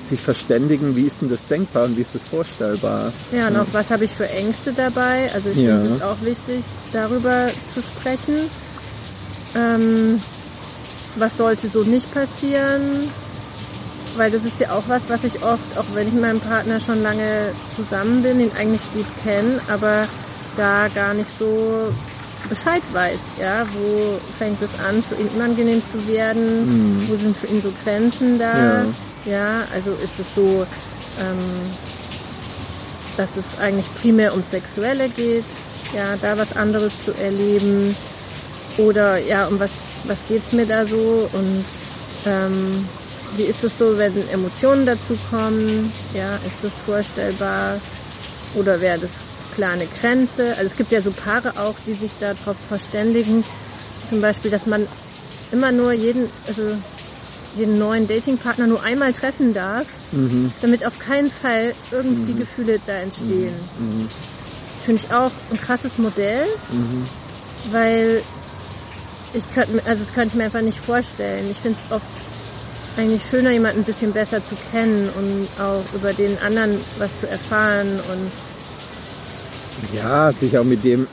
sich 0.00 0.20
verständigen, 0.20 0.96
wie 0.96 1.02
ist 1.02 1.22
denn 1.22 1.30
das 1.30 1.46
denkbar 1.46 1.84
und 1.84 1.96
wie 1.96 2.02
ist 2.02 2.14
das 2.14 2.26
vorstellbar. 2.26 3.12
Ja, 3.32 3.48
und 3.48 3.56
auch 3.56 3.66
was 3.72 3.90
habe 3.90 4.04
ich 4.04 4.10
für 4.10 4.28
Ängste 4.28 4.72
dabei. 4.72 5.30
Also 5.34 5.50
ich 5.50 5.58
ja. 5.58 5.78
finde 5.78 5.96
es 5.96 6.02
auch 6.02 6.20
wichtig, 6.22 6.62
darüber 6.92 7.48
zu 7.72 7.82
sprechen. 7.82 8.50
Ähm, 9.56 10.20
was 11.16 11.36
sollte 11.36 11.68
so 11.68 11.82
nicht 11.82 12.12
passieren? 12.12 13.10
Weil 14.16 14.30
das 14.30 14.44
ist 14.44 14.58
ja 14.60 14.72
auch 14.72 14.84
was, 14.88 15.02
was 15.08 15.24
ich 15.24 15.42
oft, 15.42 15.78
auch 15.78 15.84
wenn 15.94 16.08
ich 16.08 16.12
mit 16.12 16.22
meinem 16.22 16.40
Partner 16.40 16.80
schon 16.80 17.02
lange 17.02 17.52
zusammen 17.74 18.22
bin, 18.22 18.40
ihn 18.40 18.50
eigentlich 18.58 18.82
gut 18.92 19.06
kenne, 19.22 19.60
aber 19.68 20.08
da 20.56 20.88
gar 20.94 21.14
nicht 21.14 21.30
so 21.38 21.92
Bescheid 22.48 22.82
weiß, 22.92 23.20
ja, 23.40 23.66
wo 23.74 24.18
fängt 24.38 24.60
es 24.62 24.70
an, 24.80 25.02
für 25.02 25.14
ihn 25.20 25.28
unangenehm 25.36 25.82
zu 25.90 26.06
werden, 26.08 27.00
mhm. 27.00 27.08
wo 27.08 27.16
sind 27.16 27.36
für 27.36 27.46
ihn 27.46 27.62
so 27.62 27.72
Grenzen 27.84 28.38
da, 28.38 28.58
ja, 28.58 28.84
ja 29.30 29.66
also 29.72 29.90
ist 30.02 30.18
es 30.18 30.34
so, 30.34 30.66
ähm, 31.20 31.38
dass 33.16 33.36
es 33.36 33.58
eigentlich 33.58 33.86
primär 34.00 34.32
um 34.34 34.42
Sexuelle 34.42 35.08
geht, 35.08 35.44
ja, 35.94 36.16
da 36.20 36.38
was 36.38 36.56
anderes 36.56 37.04
zu 37.04 37.12
erleben 37.12 37.96
oder 38.78 39.18
ja, 39.18 39.46
um 39.46 39.58
was, 39.58 39.70
was 40.04 40.18
geht 40.28 40.42
es 40.44 40.52
mir 40.52 40.66
da 40.66 40.84
so? 40.84 41.28
Und 41.32 41.64
ähm, 42.26 42.86
wie 43.36 43.42
ist 43.42 43.64
es 43.64 43.76
so, 43.76 43.98
wenn 43.98 44.12
Emotionen 44.30 44.86
dazu 44.86 45.18
kommen, 45.30 45.92
ja, 46.14 46.36
ist 46.46 46.58
das 46.62 46.78
vorstellbar? 46.78 47.80
Oder 48.54 48.80
wäre 48.80 48.98
das 48.98 49.10
klar 49.54 49.72
eine 49.72 49.86
Grenze. 50.00 50.50
Also 50.50 50.66
es 50.66 50.76
gibt 50.76 50.92
ja 50.92 51.02
so 51.02 51.10
Paare 51.10 51.52
auch, 51.58 51.74
die 51.86 51.94
sich 51.94 52.12
darauf 52.20 52.56
verständigen, 52.68 53.44
zum 54.08 54.20
Beispiel, 54.20 54.50
dass 54.50 54.66
man 54.66 54.86
immer 55.50 55.72
nur 55.72 55.92
jeden, 55.92 56.28
also 56.46 56.62
jeden 57.56 57.78
neuen 57.78 58.06
Datingpartner 58.08 58.66
nur 58.66 58.82
einmal 58.82 59.12
treffen 59.12 59.54
darf, 59.54 59.86
mhm. 60.12 60.52
damit 60.60 60.86
auf 60.86 60.98
keinen 60.98 61.30
Fall 61.30 61.74
irgendwie 61.90 62.32
mhm. 62.32 62.38
Gefühle 62.38 62.78
da 62.86 62.94
entstehen. 62.94 63.54
Mhm. 63.78 64.00
mhm. 64.02 64.08
Das 64.74 64.84
finde 64.84 65.02
ich 65.04 65.12
auch 65.12 65.32
ein 65.50 65.60
krasses 65.60 65.98
Modell, 65.98 66.44
mhm. 66.70 67.06
weil 67.72 68.22
ich 69.34 69.42
könnte, 69.52 69.82
also 69.86 70.04
das 70.04 70.14
könnte 70.14 70.28
ich 70.28 70.34
mir 70.34 70.44
einfach 70.44 70.60
nicht 70.60 70.78
vorstellen. 70.78 71.50
Ich 71.50 71.56
finde 71.56 71.78
es 71.84 71.92
oft 71.92 72.04
eigentlich 72.96 73.24
schöner, 73.28 73.50
jemanden 73.50 73.80
ein 73.80 73.84
bisschen 73.84 74.12
besser 74.12 74.44
zu 74.44 74.54
kennen 74.70 75.08
und 75.18 75.48
auch 75.62 75.82
über 75.94 76.12
den 76.12 76.38
anderen 76.38 76.78
was 76.98 77.20
zu 77.20 77.28
erfahren 77.28 77.88
und 77.88 78.30
ja, 79.96 80.32
sich 80.32 80.58
auch 80.58 80.64
mit 80.64 80.84
dem 80.84 81.06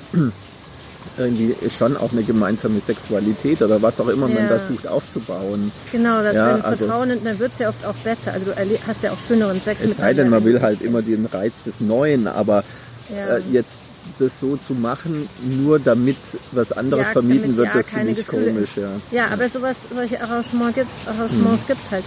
irgendwie 1.17 1.55
schon 1.69 1.97
auch 1.97 2.11
eine 2.11 2.23
gemeinsame 2.23 2.79
Sexualität 2.79 3.61
oder 3.61 3.81
was 3.81 3.99
auch 3.99 4.07
immer 4.07 4.27
ja. 4.29 4.35
man 4.35 4.47
versucht 4.47 4.87
aufzubauen. 4.87 5.71
Genau, 5.91 6.21
das 6.21 6.35
ja, 6.35 6.55
also, 6.55 6.85
Vertrauen 6.85 7.09
nimmt, 7.09 7.25
dann 7.25 7.39
wird 7.39 7.53
es 7.53 7.59
ja 7.59 7.69
oft 7.69 7.85
auch 7.85 7.95
besser. 7.95 8.33
Also 8.33 8.45
du 8.45 8.53
hast 8.87 9.03
ja 9.03 9.11
auch 9.11 9.17
schöneren 9.19 9.61
Sex 9.61 9.83
es 9.83 9.97
sei 9.97 10.13
denn, 10.13 10.29
man 10.29 10.43
will 10.43 10.61
halt 10.61 10.81
immer 10.81 11.01
den 11.01 11.25
Reiz 11.25 11.63
des 11.63 11.79
Neuen, 11.79 12.27
aber 12.27 12.63
ja. 13.09 13.37
äh, 13.37 13.41
jetzt 13.51 13.79
das 14.19 14.39
so 14.39 14.55
zu 14.55 14.73
machen, 14.73 15.27
nur 15.43 15.79
damit 15.79 16.17
was 16.51 16.71
anderes 16.71 17.07
ja, 17.07 17.13
vermieden 17.13 17.55
wird, 17.57 17.69
das 17.73 17.89
finde 17.89 18.11
ich 18.11 18.19
Gefühle. 18.19 18.51
komisch. 18.51 18.69
Ja, 18.77 18.89
ja 19.11 19.27
aber 19.27 19.49
sowas, 19.49 19.75
solche 19.93 20.21
Arrangements 20.21 20.75
gibt 20.75 20.87
es 20.87 21.07
Arrangements 21.07 21.67
hm. 21.67 21.91
halt. 21.91 22.03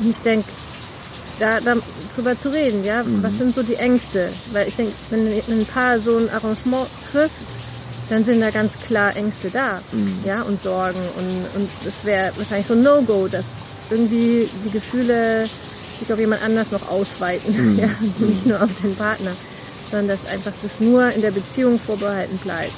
Und 0.00 0.10
ich 0.10 0.18
denke, 0.18 0.48
da, 1.38 1.60
da 1.60 1.74
drüber 2.14 2.38
zu 2.38 2.52
reden, 2.52 2.84
ja. 2.84 3.02
Mhm. 3.02 3.22
Was 3.22 3.38
sind 3.38 3.54
so 3.54 3.62
die 3.62 3.74
Ängste? 3.74 4.28
Weil 4.52 4.68
ich 4.68 4.76
denke, 4.76 4.92
wenn 5.10 5.26
ein 5.26 5.66
Paar 5.66 5.98
so 5.98 6.16
ein 6.16 6.30
Arrangement 6.30 6.86
trifft, 7.10 7.34
dann 8.10 8.24
sind 8.24 8.40
da 8.40 8.50
ganz 8.50 8.78
klar 8.80 9.16
Ängste 9.16 9.50
da, 9.50 9.80
mhm. 9.92 10.18
ja, 10.24 10.42
und 10.42 10.60
Sorgen. 10.60 11.00
Und, 11.16 11.60
und 11.60 11.68
es 11.86 12.04
wäre 12.04 12.32
wahrscheinlich 12.36 12.66
so 12.66 12.74
ein 12.74 12.82
No-Go, 12.82 13.28
dass 13.28 13.46
irgendwie 13.90 14.48
die 14.64 14.70
Gefühle 14.70 15.48
sich 15.98 16.12
auf 16.12 16.18
jemand 16.18 16.42
anders 16.42 16.70
noch 16.70 16.90
ausweiten, 16.90 17.54
mhm. 17.74 17.78
ja, 17.78 17.88
nicht 18.18 18.46
nur 18.46 18.62
auf 18.62 18.70
den 18.82 18.94
Partner, 18.96 19.32
sondern 19.90 20.16
dass 20.16 20.30
einfach 20.30 20.52
das 20.62 20.80
nur 20.80 21.10
in 21.12 21.22
der 21.22 21.30
Beziehung 21.30 21.78
vorbehalten 21.78 22.38
bleibt 22.38 22.72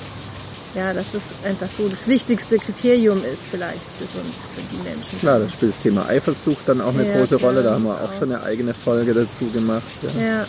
ja, 0.77 0.93
dass 0.93 1.13
das 1.13 1.23
einfach 1.45 1.69
so 1.75 1.89
das 1.89 2.07
wichtigste 2.07 2.59
Kriterium 2.59 3.19
ist 3.25 3.43
vielleicht 3.51 3.81
für, 3.99 4.05
so, 4.05 4.19
für 4.55 4.61
die 4.71 4.83
Menschen. 4.89 5.19
Klar, 5.21 5.39
das 5.39 5.53
spielt 5.53 5.73
das 5.73 5.83
Thema 5.83 6.07
Eifersucht 6.07 6.69
dann 6.69 6.83
auch 6.83 6.93
eine 6.95 7.09
ja, 7.09 7.17
große 7.17 7.37
Rolle. 7.37 7.63
Da 7.63 7.73
haben 7.73 7.85
wir 7.85 7.95
auch, 7.95 8.11
auch 8.11 8.19
schon 8.19 8.31
eine 8.31 8.43
eigene 8.43 8.75
Folge 8.75 9.15
dazu 9.15 9.47
gemacht. 9.47 9.83
Ja, 10.03 10.23
ja. 10.23 10.47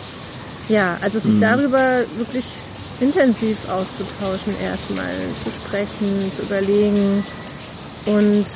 ja 0.68 0.98
also 1.00 1.18
sich 1.18 1.34
mhm. 1.34 1.40
darüber 1.40 2.00
wirklich 2.18 2.44
intensiv 3.00 3.68
auszutauschen, 3.68 4.54
erstmal 4.62 5.14
zu 5.42 5.50
sprechen, 5.50 6.32
zu 6.34 6.42
überlegen 6.42 7.24
und 8.06 8.46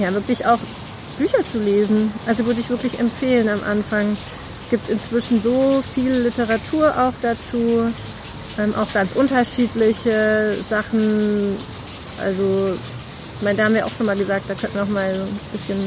ja, 0.00 0.12
wirklich 0.12 0.46
auch 0.46 0.58
Bücher 1.18 1.44
zu 1.50 1.58
lesen. 1.58 2.12
Also 2.26 2.46
würde 2.46 2.60
ich 2.60 2.68
wirklich 2.70 2.98
empfehlen 2.98 3.48
am 3.48 3.62
Anfang. 3.64 4.16
Es 4.64 4.70
gibt 4.70 4.88
inzwischen 4.88 5.42
so 5.42 5.82
viel 5.94 6.12
Literatur 6.12 6.90
auch 6.98 7.14
dazu 7.22 7.90
ähm, 8.58 8.74
auch 8.74 8.92
ganz 8.92 9.12
unterschiedliche 9.12 10.56
Sachen. 10.68 11.56
Also, 12.22 12.74
ich 13.36 13.42
meine, 13.42 13.56
da 13.56 13.64
haben 13.64 13.74
wir 13.74 13.86
auch 13.86 13.90
schon 13.96 14.06
mal 14.06 14.16
gesagt, 14.16 14.44
da 14.48 14.54
könnten 14.54 14.76
wir 14.76 14.82
auch 14.82 14.88
mal 14.88 15.08
ein 15.08 15.38
bisschen 15.52 15.78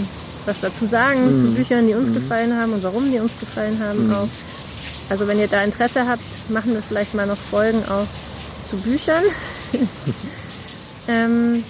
was 0.46 0.60
dazu 0.60 0.86
sagen 0.86 1.38
mhm. 1.38 1.46
zu 1.46 1.54
Büchern, 1.54 1.88
die 1.88 1.94
uns 1.94 2.10
mhm. 2.10 2.16
gefallen 2.16 2.58
haben 2.58 2.74
und 2.74 2.84
warum 2.84 3.12
die 3.12 3.20
uns 3.20 3.40
gefallen 3.40 3.78
haben 3.84 4.08
mhm. 4.08 4.14
auch. 4.14 4.28
Also 5.12 5.28
wenn 5.28 5.40
ihr 5.40 5.50
da 5.50 5.62
Interesse 5.62 6.08
habt, 6.08 6.24
machen 6.48 6.74
wir 6.74 6.82
vielleicht 6.82 7.14
mal 7.16 7.28
noch 7.28 7.36
Folgen 7.36 7.84
auch 7.90 8.08
zu 8.70 8.78
Büchern. 8.78 9.24
ähm, 11.10 11.66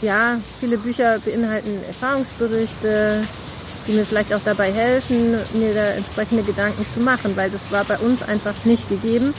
ja, 0.00 0.38
viele 0.60 0.78
Bücher 0.78 1.18
beinhalten 1.18 1.76
Erfahrungsberichte, 1.88 3.24
die 3.88 3.92
mir 3.94 4.06
vielleicht 4.06 4.32
auch 4.32 4.42
dabei 4.44 4.70
helfen, 4.70 5.32
mir 5.54 5.74
da 5.74 5.86
entsprechende 5.88 6.44
Gedanken 6.44 6.86
zu 6.94 7.00
machen, 7.00 7.36
weil 7.36 7.50
das 7.50 7.72
war 7.72 7.84
bei 7.84 7.98
uns 7.98 8.22
einfach 8.22 8.54
nicht 8.64 8.88
gegeben. 8.88 9.34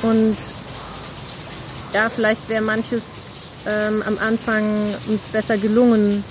Und 0.00 0.38
ja, 1.92 2.08
vielleicht 2.08 2.48
wäre 2.48 2.62
manches 2.62 3.02
ähm, 3.66 4.02
am 4.06 4.16
Anfang 4.16 4.64
uns 5.08 5.24
besser 5.30 5.58
gelungen, 5.58 6.24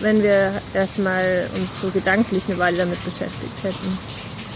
wenn 0.00 0.22
wir 0.22 0.52
erstmal 0.74 1.48
uns 1.54 1.80
so 1.80 1.90
gedanklich 1.90 2.44
eine 2.48 2.58
Weile 2.58 2.78
damit 2.78 3.02
beschäftigt 3.04 3.62
hätten 3.62 3.98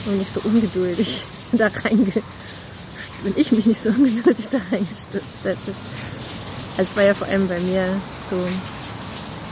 und 0.06 0.18
nicht 0.18 0.32
so 0.32 0.40
ungeduldig 0.44 1.22
da 1.52 1.66
reingestürzt, 1.66 2.28
wenn 3.22 3.34
ich 3.36 3.52
mich 3.52 3.66
nicht 3.66 3.82
so 3.82 3.88
ungeduldig 3.96 4.48
da 4.50 4.58
reingestürzt 4.70 5.44
hätte. 5.44 5.74
Also 6.76 6.90
es 6.90 6.96
war 6.96 7.04
ja 7.04 7.14
vor 7.14 7.28
allem 7.28 7.48
bei 7.48 7.58
mir 7.60 7.84
so, 8.30 8.36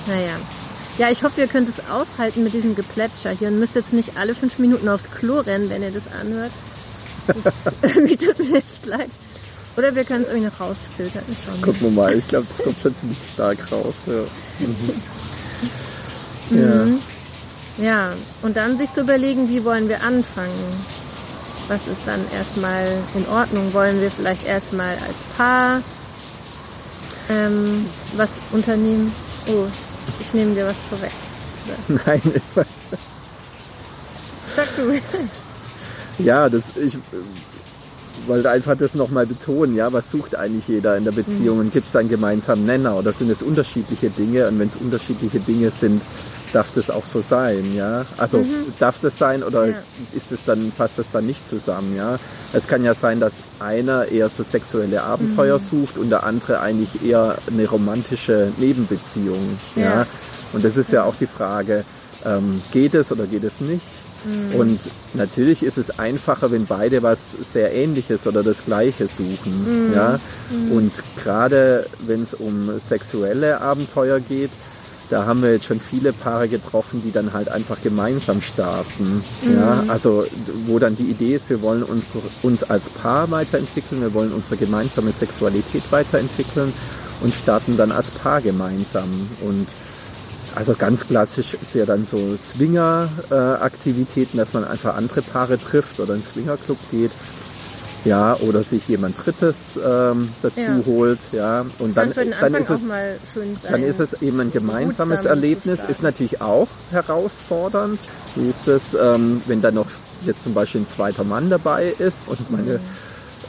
naja, 0.07 0.37
ja, 0.99 1.11
ich 1.11 1.23
hoffe, 1.23 1.41
ihr 1.41 1.47
könnt 1.47 1.69
es 1.69 1.89
aushalten 1.89 2.43
mit 2.43 2.55
diesem 2.55 2.75
Geplätscher 2.75 3.31
hier 3.31 3.49
und 3.49 3.61
müsst 3.61 3.77
jetzt 3.77 3.93
nicht 3.93 4.17
alle 4.17 4.35
fünf 4.35 4.59
Minuten 4.59 4.89
aufs 4.89 5.11
Klo 5.11 5.39
rennen, 5.39 5.71
wenn 5.71 5.83
ihr 5.83 5.93
das 5.93 6.05
anhört. 6.21 6.51
Das 7.29 7.73
irgendwie 7.83 8.17
tut 8.17 8.39
mir 8.39 8.59
echt 8.59 8.85
leid. 8.85 9.11
Oder 9.77 9.95
wir 9.95 10.05
können 10.05 10.23
es 10.23 10.29
irgendwie 10.29 10.49
noch 10.49 10.61
rausfiltern. 10.61 11.23
Schauen 11.47 11.63
Gucken 11.63 11.83
wir 11.83 11.91
mal. 11.91 12.19
Ich 12.19 12.27
glaube, 12.27 12.47
das 12.49 12.65
kommt 12.65 12.81
schon 12.83 12.97
ziemlich 12.97 13.19
stark 13.33 13.59
raus. 13.71 13.95
Ja. 14.07 14.15
Mhm. 14.59 14.91
Mhm. 16.51 17.01
ja. 17.79 17.85
ja, 17.85 18.13
und 18.43 18.57
dann 18.57 18.77
sich 18.79 18.93
zu 18.93 19.03
überlegen, 19.03 19.49
wie 19.49 19.65
wollen 19.65 19.89
wir 19.89 20.03
anfangen? 20.03 20.51
Was 21.69 21.87
ist 21.87 22.03
dann 22.07 22.21
erstmal 22.33 22.87
in 23.15 23.29
Ordnung? 23.29 23.73
Wollen 23.75 24.01
wir 24.01 24.11
vielleicht 24.11 24.47
erstmal 24.47 24.95
als 25.07 25.23
Paar 25.37 25.83
ähm, 27.29 27.85
was 28.17 28.33
unternehmen? 28.53 29.13
Oh, 29.49 29.67
ich 30.21 30.33
nehme 30.33 30.55
dir 30.55 30.67
was 30.67 30.79
vorweg. 30.89 31.13
Nein, 32.07 32.23
ich 32.35 32.43
Sag 34.57 34.77
du. 34.77 35.01
Ja, 36.25 36.49
das, 36.49 36.63
ich 36.77 36.97
wollte 38.27 38.51
einfach 38.51 38.77
das 38.77 38.95
nochmal 38.95 39.27
betonen, 39.27 39.77
ja, 39.77 39.93
was 39.93 40.11
sucht 40.11 40.37
eigentlich 40.37 40.69
jeder 40.69 40.97
in 40.97 41.05
der 41.05 41.13
Beziehung 41.13 41.57
mhm. 41.57 41.65
und 41.65 41.73
gibt 41.73 41.87
es 41.87 41.93
da 41.93 42.01
einen 42.01 42.09
gemeinsamen 42.09 42.67
Nenner 42.67 42.97
oder 42.97 43.13
sind 43.13 43.31
es 43.31 43.43
unterschiedliche 43.43 44.11
Dinge 44.11 44.49
und 44.49 44.59
wenn 44.59 44.69
es 44.69 44.77
unterschiedliche 44.77 45.41
Dinge 45.41 45.71
sind, 45.71 46.03
darf 46.53 46.73
das 46.75 46.91
auch 46.91 47.05
so 47.05 47.21
sein, 47.21 47.75
ja? 47.75 48.05
Also 48.17 48.39
mhm. 48.39 48.73
darf 48.79 49.01
das 49.01 49.19
sein 49.19 49.43
oder 49.43 49.67
ja. 49.67 49.75
ist 50.15 50.33
es 50.33 50.45
dann, 50.45 50.73
passt 50.77 50.99
das 50.99 51.11
dann 51.11 51.27
nicht 51.27 51.47
zusammen, 51.47 51.97
ja? 51.97 52.19
Es 52.53 52.67
kann 52.67 52.85
ja 52.85 52.95
sein, 52.95 53.21
dass 53.21 53.35
einer 53.61 54.07
eher 54.07 54.29
so 54.29 54.43
sexuelle 54.43 55.03
Abenteuer 55.03 55.59
mhm. 55.59 55.65
sucht 55.65 55.99
und 55.99 56.11
der 56.11 56.25
andere 56.25 56.61
eigentlich 56.61 57.05
eher 57.05 57.37
eine 57.47 57.69
romantische 57.69 58.53
Nebenbeziehung, 58.59 59.59
ja? 59.77 59.83
ja? 59.83 60.07
Und 60.53 60.65
das 60.65 60.77
ist 60.77 60.93
ja 60.93 61.05
auch 61.05 61.17
die 61.17 61.27
Frage, 61.27 61.85
ähm, 62.25 62.63
geht 62.73 62.95
es 62.95 63.13
oder 63.13 63.27
geht 63.27 63.45
es 63.45 63.61
nicht. 63.61 63.85
Mhm. 64.25 64.55
Und 64.61 64.81
natürlich 65.15 65.63
ist 65.63 65.79
es 65.79 65.99
einfacher, 65.99 66.51
wenn 66.51 66.67
beide 66.67 67.03
was 67.03 67.33
sehr 67.33 67.75
Ähnliches 67.75 68.27
oder 68.27 68.43
das 68.43 68.65
Gleiche 68.65 69.07
suchen. 69.09 69.89
Mhm. 69.89 69.95
Ja? 69.95 70.21
Mhm. 70.51 70.73
Und 70.73 70.93
gerade 71.23 71.87
wenn 72.07 72.23
es 72.23 72.35
um 72.35 72.79
sexuelle 72.79 73.61
Abenteuer 73.61 74.21
geht, 74.21 74.51
da 75.11 75.25
haben 75.25 75.43
wir 75.43 75.53
jetzt 75.53 75.65
schon 75.65 75.81
viele 75.81 76.13
Paare 76.13 76.49
getroffen, 76.49 77.03
die 77.03 77.13
dann 77.13 77.33
halt 77.33 77.49
einfach 77.49 77.81
gemeinsam 77.83 78.43
starten. 78.43 79.23
Mhm. 79.43 79.55
Ja, 79.55 79.85
also 79.89 80.27
wo 80.67 80.79
dann 80.79 80.97
die 80.97 81.05
Idee 81.05 81.37
ist, 81.37 81.49
wir 81.49 81.63
wollen 81.63 81.83
uns, 81.83 82.13
uns 82.43 82.63
als 82.63 82.91
Paar 82.91 83.31
weiterentwickeln, 83.31 84.03
wir 84.03 84.13
wollen 84.13 84.33
unsere 84.33 84.57
gemeinsame 84.57 85.13
Sexualität 85.13 85.83
weiterentwickeln 85.91 86.73
und 87.23 87.35
starten 87.35 87.77
dann 87.77 87.91
als 87.91 88.11
Paar 88.11 88.41
gemeinsam. 88.41 89.09
Und 89.41 89.69
also 90.59 90.75
ganz 90.75 91.07
klassisch 91.07 91.55
ist 91.55 91.75
ja 91.77 91.87
dann 91.87 92.05
so 92.05 92.19
Swinger-Aktivitäten, 92.37 94.39
dass 94.39 94.55
man 94.55 94.65
einfach 94.65 94.97
andere 94.97 95.23
Paare 95.23 95.57
trifft 95.57 96.01
oder 96.01 96.17
ins 96.17 96.33
Swingerclub 96.33 96.79
geht 96.91 97.13
ja, 98.05 98.35
oder 98.41 98.65
sich 98.65 98.89
jemand 98.89 99.15
Drittes 99.25 99.77
ähm, 99.77 100.31
dazu 100.43 100.61
ja. 100.61 100.83
holt, 100.87 101.21
ja, 101.31 101.65
und 101.79 101.97
dann, 101.97 102.13
dann 102.13 102.55
ist 102.55 102.71
es, 102.71 102.81
dann 103.71 103.85
ist 103.85 104.01
es 104.01 104.21
eben 104.21 104.41
ein 104.41 104.51
gemeinsames 104.51 105.25
Erlebnis, 105.25 105.81
ist 105.87 106.03
natürlich 106.03 106.41
auch 106.41 106.67
herausfordernd. 106.91 108.01
Wie 108.35 108.49
ist 108.49 108.67
es, 108.67 108.95
ähm, 108.95 109.43
wenn 109.47 109.61
dann 109.61 109.75
noch 109.75 109.87
jetzt 110.25 110.43
zum 110.43 110.55
Beispiel 110.55 110.81
ein 110.81 110.89
zweiter 110.89 111.25
Mann 111.25 111.51
dabei 111.51 111.95
ist 111.99 112.29
und 112.29 112.51
meine 112.51 112.79
mhm 112.79 112.81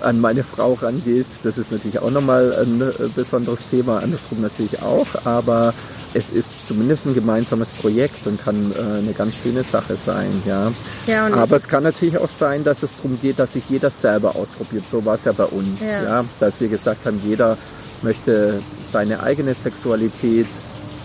an 0.01 0.19
meine 0.19 0.43
Frau 0.43 0.73
rangeht. 0.73 1.27
Das 1.43 1.57
ist 1.57 1.71
natürlich 1.71 1.99
auch 1.99 2.11
nochmal 2.11 2.53
ein 2.53 2.81
äh, 2.81 3.07
besonderes 3.15 3.69
Thema, 3.69 3.99
andersrum 3.99 4.41
natürlich 4.41 4.81
auch, 4.81 5.07
aber 5.25 5.73
es 6.13 6.29
ist 6.29 6.67
zumindest 6.67 7.05
ein 7.05 7.13
gemeinsames 7.13 7.73
Projekt 7.73 8.25
und 8.25 8.41
kann 8.41 8.71
äh, 8.71 8.99
eine 8.99 9.13
ganz 9.13 9.35
schöne 9.35 9.63
Sache 9.63 9.95
sein. 9.95 10.29
Ja. 10.45 10.71
ja 11.07 11.27
Aber 11.33 11.55
es 11.55 11.67
kann 11.67 11.83
natürlich 11.83 12.17
auch 12.17 12.29
sein, 12.29 12.63
dass 12.63 12.83
es 12.83 12.95
darum 12.95 13.19
geht, 13.21 13.39
dass 13.39 13.53
sich 13.53 13.69
jeder 13.69 13.89
selber 13.89 14.35
ausprobiert. 14.35 14.89
So 14.89 15.05
war 15.05 15.15
es 15.15 15.25
ja 15.25 15.31
bei 15.31 15.45
uns. 15.45 15.81
Ja. 15.81 16.03
ja. 16.03 16.25
Dass 16.39 16.59
wir 16.59 16.67
gesagt 16.67 17.05
haben, 17.05 17.21
jeder 17.25 17.57
möchte 18.01 18.61
seine 18.83 19.21
eigene 19.21 19.53
Sexualität 19.53 20.47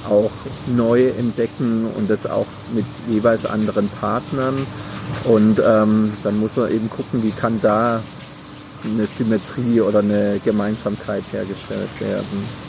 auch 0.08 0.30
neu 0.76 1.08
entdecken 1.18 1.86
und 1.96 2.08
das 2.08 2.26
auch 2.26 2.46
mit 2.74 2.84
jeweils 3.08 3.46
anderen 3.46 3.88
Partnern. 4.00 4.66
Und 5.24 5.60
ähm, 5.66 6.12
dann 6.22 6.40
muss 6.40 6.56
man 6.56 6.70
eben 6.70 6.88
gucken, 6.88 7.22
wie 7.22 7.30
kann 7.30 7.58
da 7.62 8.02
eine 8.84 9.06
Symmetrie 9.06 9.80
oder 9.80 10.00
eine 10.00 10.40
Gemeinsamkeit 10.44 11.24
hergestellt 11.32 11.88
werden. 12.00 12.63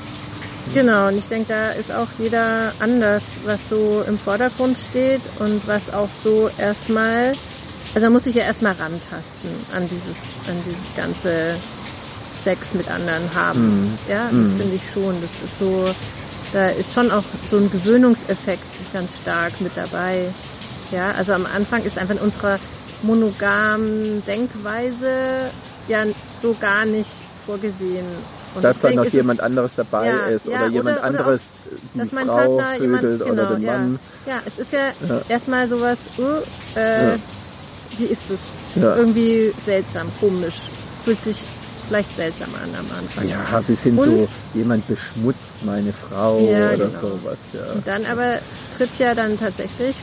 Genau, 0.73 1.07
und 1.07 1.17
ich 1.17 1.25
denke, 1.25 1.47
da 1.49 1.69
ist 1.69 1.91
auch 1.91 2.07
jeder 2.17 2.71
anders, 2.79 3.23
was 3.45 3.69
so 3.69 4.03
im 4.07 4.17
Vordergrund 4.17 4.77
steht 4.77 5.21
und 5.39 5.67
was 5.67 5.93
auch 5.93 6.09
so 6.09 6.49
erstmal, 6.57 7.33
also 7.93 8.05
man 8.05 8.13
muss 8.13 8.25
sich 8.25 8.35
ja 8.35 8.43
erstmal 8.43 8.73
rantasten 8.73 9.49
an 9.75 9.87
dieses, 9.89 10.49
an 10.49 10.57
dieses 10.65 10.95
ganze 10.97 11.55
Sex 12.43 12.73
mit 12.73 12.89
anderen 12.91 13.33
haben. 13.33 13.85
Mm. 13.85 13.97
Ja, 14.09 14.25
das 14.25 14.49
mm. 14.49 14.57
finde 14.57 14.75
ich 14.75 14.91
schon. 14.93 15.15
Das 15.21 15.31
ist 15.43 15.59
so, 15.59 15.89
da 16.53 16.69
ist 16.69 16.93
schon 16.93 17.09
auch 17.09 17.23
so 17.49 17.57
ein 17.57 17.71
Gewöhnungseffekt 17.71 18.63
ganz 18.93 19.17
stark 19.17 19.59
mit 19.61 19.71
dabei. 19.75 20.27
Ja, 20.91 21.11
also 21.17 21.33
am 21.33 21.45
Anfang 21.55 21.83
ist 21.83 21.97
einfach 21.97 22.15
in 22.15 22.21
unserer 22.21 22.59
monogamen 23.01 24.23
Denkweise 24.25 25.51
ja 25.87 26.03
so 26.41 26.55
gar 26.59 26.85
nicht 26.85 27.09
vorgesehen. 27.45 28.05
Und 28.55 28.63
dass 28.63 28.81
da 28.81 28.91
noch 28.91 29.05
jemand 29.05 29.41
anderes 29.41 29.75
dabei 29.75 30.07
ja, 30.07 30.25
ist 30.27 30.47
oder 30.47 30.61
ja, 30.61 30.67
jemand 30.67 30.97
oder, 30.97 31.05
anderes 31.05 31.47
oder 31.93 32.03
auch, 32.03 32.07
die 32.07 32.25
Frau 32.25 32.61
vögelt 32.77 33.19
genau, 33.19 33.31
oder 33.31 33.45
den 33.55 33.65
Mann. 33.65 33.99
Ja, 34.25 34.39
es 34.45 34.59
ist 34.59 34.71
ja, 34.71 34.91
erstmal 35.29 35.67
sowas, 35.67 35.99
uh, 36.17 36.79
äh, 36.79 37.17
wie 37.97 38.05
ist 38.05 38.23
es? 38.29 38.39
Ist 38.75 38.83
irgendwie 38.83 39.53
seltsam, 39.65 40.07
komisch, 40.19 40.69
fühlt 41.03 41.21
sich 41.21 41.43
vielleicht 41.87 42.15
seltsam 42.15 42.49
an 42.55 42.69
am 42.77 42.97
Anfang. 42.97 43.27
Ja, 43.27 43.57
ein 43.57 43.63
bisschen 43.63 43.97
und, 43.97 44.05
so, 44.05 44.27
jemand 44.53 44.87
beschmutzt 44.87 45.63
meine 45.63 45.93
Frau 45.93 46.37
oder 46.37 46.77
genau. 46.77 46.99
sowas. 46.99 47.39
Ja. 47.53 47.73
Und 47.73 47.87
dann 47.87 48.05
aber 48.05 48.39
tritt 48.77 48.89
ja 48.99 49.13
dann 49.13 49.39
tatsächlich 49.39 49.95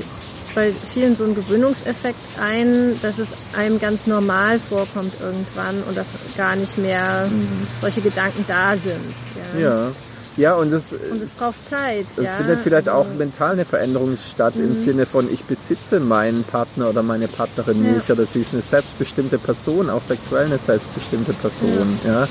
bei 0.54 0.72
vielen 0.72 1.16
so 1.16 1.24
ein 1.24 1.34
Gewöhnungseffekt 1.34 2.18
ein, 2.40 2.98
dass 3.02 3.18
es 3.18 3.30
einem 3.56 3.78
ganz 3.78 4.06
normal 4.06 4.58
vorkommt 4.58 5.12
irgendwann 5.20 5.82
und 5.88 5.96
dass 5.96 6.08
gar 6.36 6.56
nicht 6.56 6.78
mehr 6.78 7.26
mhm. 7.28 7.66
solche 7.80 8.00
Gedanken 8.00 8.44
da 8.46 8.76
sind. 8.76 9.14
Ja. 9.58 9.70
ja. 9.70 9.92
Ja, 10.38 10.54
und 10.54 10.72
es, 10.72 10.94
und 10.94 11.22
es 11.22 11.28
braucht 11.30 11.62
Zeit. 11.62 12.06
Es 12.16 12.24
ja? 12.24 12.34
findet 12.36 12.60
vielleicht 12.60 12.88
also, 12.88 13.10
auch 13.10 13.14
mental 13.18 13.52
eine 13.52 13.66
Veränderung 13.66 14.16
statt 14.16 14.56
mhm. 14.56 14.64
im 14.64 14.76
Sinne 14.76 15.04
von, 15.04 15.30
ich 15.30 15.44
besitze 15.44 16.00
meinen 16.00 16.42
Partner 16.44 16.88
oder 16.88 17.02
meine 17.02 17.28
Partnerin 17.28 17.84
ja. 17.84 17.92
nicht 17.92 18.10
oder 18.10 18.24
sie 18.24 18.40
ist 18.40 18.54
eine 18.54 18.62
selbstbestimmte 18.62 19.36
Person, 19.36 19.90
auch 19.90 20.00
sexuell 20.00 20.46
eine 20.46 20.56
selbstbestimmte 20.56 21.34
Person. 21.34 22.00
Ja. 22.06 22.22
ja. 22.22 22.28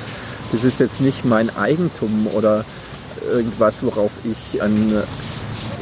Das 0.52 0.64
ist 0.64 0.80
jetzt 0.80 1.02
nicht 1.02 1.26
mein 1.26 1.56
Eigentum 1.56 2.28
oder 2.34 2.66
irgendwas, 3.32 3.86
worauf 3.86 4.12
ich 4.24 4.62
einen 4.62 5.02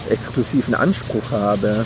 exklusiven 0.09 0.75
Anspruch 0.75 1.31
habe. 1.31 1.85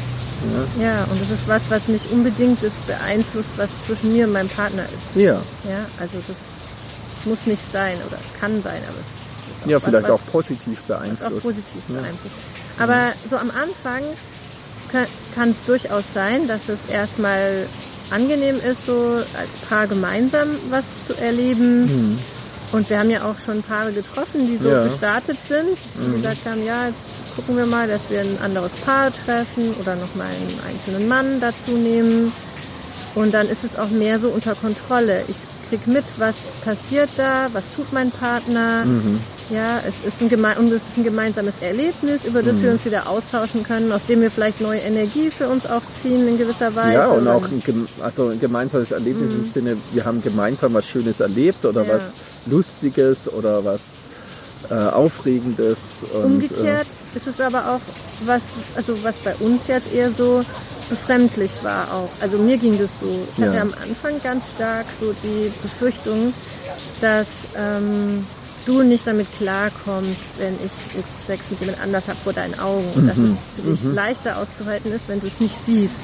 Ja. 0.79 0.83
ja, 0.83 1.03
und 1.05 1.21
das 1.21 1.29
ist 1.29 1.47
was, 1.47 1.69
was 1.71 1.87
nicht 1.87 2.11
unbedingt 2.11 2.63
das 2.63 2.73
beeinflusst, 2.87 3.51
was 3.57 3.85
zwischen 3.85 4.13
mir 4.13 4.25
und 4.25 4.33
meinem 4.33 4.49
Partner 4.49 4.83
ist. 4.93 5.15
Ja. 5.15 5.33
Ja, 5.63 5.85
also 5.99 6.17
das 6.27 6.37
muss 7.25 7.45
nicht 7.45 7.61
sein 7.61 7.97
oder 8.07 8.17
es 8.17 8.39
kann 8.39 8.61
sein, 8.61 8.81
aber 8.87 8.99
es 8.99 9.07
ist 9.07 9.63
auch 9.63 9.69
Ja, 9.69 9.77
was, 9.77 9.83
vielleicht 9.83 10.09
auch 10.09 10.25
positiv 10.31 10.81
beeinflusst. 10.83 11.23
Auch 11.23 11.41
positiv 11.41 11.81
ja. 11.89 12.01
beeinflusst. 12.01 12.35
Aber 12.79 13.13
so 13.29 13.37
am 13.37 13.51
Anfang 13.51 14.03
kann 15.35 15.49
es 15.49 15.65
durchaus 15.65 16.03
sein, 16.13 16.47
dass 16.47 16.69
es 16.69 16.85
erstmal 16.89 17.65
angenehm 18.11 18.57
ist, 18.69 18.85
so 18.85 19.21
als 19.39 19.55
Paar 19.67 19.87
gemeinsam 19.87 20.49
was 20.69 21.05
zu 21.05 21.13
erleben. 21.15 21.85
Mhm. 21.85 22.19
Und 22.71 22.89
wir 22.89 22.99
haben 22.99 23.09
ja 23.09 23.23
auch 23.23 23.37
schon 23.37 23.61
Paare 23.63 23.91
getroffen, 23.91 24.47
die 24.47 24.57
so 24.57 24.69
ja. 24.69 24.83
gestartet 24.83 25.37
sind, 25.41 25.77
die 25.95 26.07
mhm. 26.07 26.13
gesagt 26.13 26.45
haben, 26.45 26.65
ja, 26.65 26.87
jetzt 26.87 27.22
gucken 27.35 27.57
wir 27.57 27.65
mal, 27.65 27.87
dass 27.87 28.09
wir 28.09 28.21
ein 28.21 28.37
anderes 28.43 28.75
Paar 28.77 29.11
treffen 29.11 29.73
oder 29.79 29.95
nochmal 29.95 30.27
einen 30.27 30.59
einzelnen 30.69 31.07
Mann 31.07 31.39
dazu 31.39 31.71
nehmen. 31.71 32.31
Und 33.15 33.33
dann 33.33 33.47
ist 33.47 33.63
es 33.63 33.77
auch 33.77 33.89
mehr 33.89 34.19
so 34.19 34.29
unter 34.29 34.55
Kontrolle. 34.55 35.23
Ich 35.27 35.35
krieg 35.69 35.87
mit, 35.87 36.05
was 36.17 36.51
passiert 36.63 37.09
da, 37.17 37.47
was 37.53 37.65
tut 37.75 37.91
mein 37.93 38.11
Partner. 38.11 38.85
Mhm. 38.85 39.19
Ja, 39.49 39.79
es 39.87 40.05
ist, 40.05 40.21
ein 40.21 40.29
geme 40.29 40.55
und 40.57 40.71
es 40.71 40.89
ist 40.89 40.97
ein 40.97 41.03
gemeinsames 41.03 41.55
Erlebnis, 41.61 42.25
über 42.25 42.41
das 42.41 42.55
mhm. 42.55 42.63
wir 42.63 42.71
uns 42.71 42.85
wieder 42.85 43.07
austauschen 43.07 43.63
können, 43.63 43.91
aus 43.91 44.05
dem 44.05 44.21
wir 44.21 44.31
vielleicht 44.31 44.61
neue 44.61 44.79
Energie 44.79 45.29
für 45.29 45.47
uns 45.47 45.65
auch 45.65 45.81
ziehen 45.93 46.27
in 46.27 46.37
gewisser 46.37 46.73
Weise. 46.75 46.93
Ja, 46.93 47.07
und 47.07 47.27
auch 47.27 47.45
ein, 47.45 47.61
also 48.01 48.29
ein 48.29 48.39
gemeinsames 48.39 48.91
Erlebnis 48.91 49.31
mhm. 49.31 49.43
im 49.43 49.51
Sinne, 49.51 49.77
wir 49.91 50.05
haben 50.05 50.23
gemeinsam 50.23 50.73
was 50.73 50.87
Schönes 50.87 51.19
erlebt 51.19 51.65
oder 51.65 51.85
ja. 51.85 51.95
was 51.95 52.13
Lustiges 52.45 53.31
oder 53.31 53.65
was 53.65 54.03
äh, 54.69 54.73
Aufregendes. 54.73 56.05
Und, 56.13 56.23
Umgekehrt 56.23 56.87
äh, 56.87 57.02
ist 57.15 57.27
es 57.27 57.39
aber 57.39 57.73
auch 57.73 57.81
was, 58.25 58.49
also 58.75 59.03
was 59.03 59.17
bei 59.17 59.35
uns 59.35 59.67
jetzt 59.67 59.93
eher 59.93 60.11
so 60.11 60.43
befremdlich 60.89 61.51
war 61.63 61.91
auch. 61.93 62.09
Also 62.21 62.37
mir 62.37 62.57
ging 62.57 62.77
das 62.77 62.99
so. 62.99 63.25
Ich 63.31 63.37
ja. 63.37 63.47
hatte 63.47 63.61
am 63.61 63.73
Anfang 63.81 64.21
ganz 64.23 64.51
stark 64.51 64.85
so 64.97 65.13
die 65.23 65.51
Befürchtung, 65.61 66.33
dass 67.01 67.27
ähm, 67.57 68.25
du 68.65 68.81
nicht 68.83 69.05
damit 69.07 69.27
klarkommst, 69.37 70.39
wenn 70.39 70.53
ich 70.55 70.95
jetzt 70.95 71.27
Sex 71.27 71.51
mit 71.51 71.61
jemand 71.61 71.81
anders 71.81 72.07
habe 72.07 72.17
vor 72.23 72.33
deinen 72.33 72.57
Augen. 72.59 72.85
Und 72.95 73.03
mhm. 73.03 73.07
dass 73.07 73.17
es 73.17 73.31
für 73.55 73.71
dich 73.71 73.83
mhm. 73.83 73.95
leichter 73.95 74.37
auszuhalten 74.37 74.91
ist, 74.91 75.07
wenn 75.09 75.19
du 75.19 75.27
es 75.27 75.39
nicht 75.39 75.55
siehst. 75.55 76.01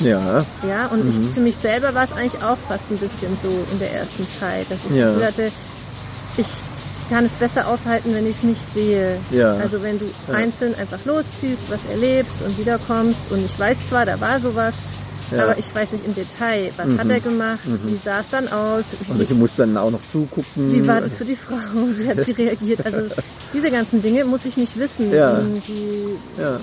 Ja. 0.00 0.44
Ja, 0.66 0.86
und 0.86 1.04
mhm. 1.04 1.28
ich, 1.28 1.34
für 1.34 1.40
mich 1.40 1.56
selber 1.56 1.94
war 1.94 2.04
es 2.04 2.12
eigentlich 2.12 2.42
auch 2.42 2.56
fast 2.68 2.90
ein 2.90 2.98
bisschen 2.98 3.36
so 3.40 3.48
in 3.72 3.78
der 3.78 3.92
ersten 3.92 4.26
Zeit, 4.28 4.66
dass 4.70 4.78
ich 4.88 4.96
ja. 4.96 5.06
das 5.06 5.14
Gefühl 5.14 5.26
hatte, 5.26 5.52
ich 6.36 6.46
kann 7.10 7.24
es 7.24 7.34
besser 7.34 7.66
aushalten, 7.68 8.14
wenn 8.14 8.24
ich 8.26 8.36
es 8.36 8.42
nicht 8.44 8.62
sehe. 8.62 9.18
Ja. 9.32 9.54
Also 9.56 9.82
wenn 9.82 9.98
du 9.98 10.06
ja. 10.28 10.34
einzeln 10.34 10.74
einfach 10.76 11.04
losziehst, 11.04 11.64
was 11.68 11.84
erlebst 11.90 12.36
und 12.46 12.56
wiederkommst 12.56 13.30
und 13.30 13.44
ich 13.44 13.58
weiß 13.58 13.76
zwar, 13.88 14.06
da 14.06 14.18
war 14.20 14.38
sowas, 14.40 14.74
ja. 15.32 15.42
aber 15.42 15.58
ich 15.58 15.74
weiß 15.74 15.92
nicht 15.92 16.06
im 16.06 16.14
Detail, 16.14 16.70
was 16.76 16.86
mhm. 16.86 16.98
hat 16.98 17.08
er 17.10 17.20
gemacht, 17.20 17.66
mhm. 17.66 17.80
wie 17.84 17.96
sah 17.96 18.20
es 18.20 18.30
dann 18.30 18.48
aus. 18.48 18.84
Wie, 19.00 19.12
und 19.12 19.22
ich 19.22 19.30
muss 19.30 19.56
dann 19.56 19.76
auch 19.76 19.90
noch 19.90 20.04
zugucken. 20.06 20.72
Wie 20.72 20.86
war 20.86 21.00
das 21.00 21.16
für 21.16 21.24
die 21.24 21.36
Frau, 21.36 21.56
wie 21.74 22.08
hat 22.08 22.24
sie 22.24 22.32
reagiert. 22.32 22.86
Also 22.86 23.00
diese 23.52 23.70
ganzen 23.70 24.00
Dinge 24.00 24.24
muss 24.24 24.46
ich 24.46 24.56
nicht 24.56 24.78
wissen. 24.78 25.12
Ja. 25.12 25.40
Die, 25.66 26.16
ja. 26.40 26.60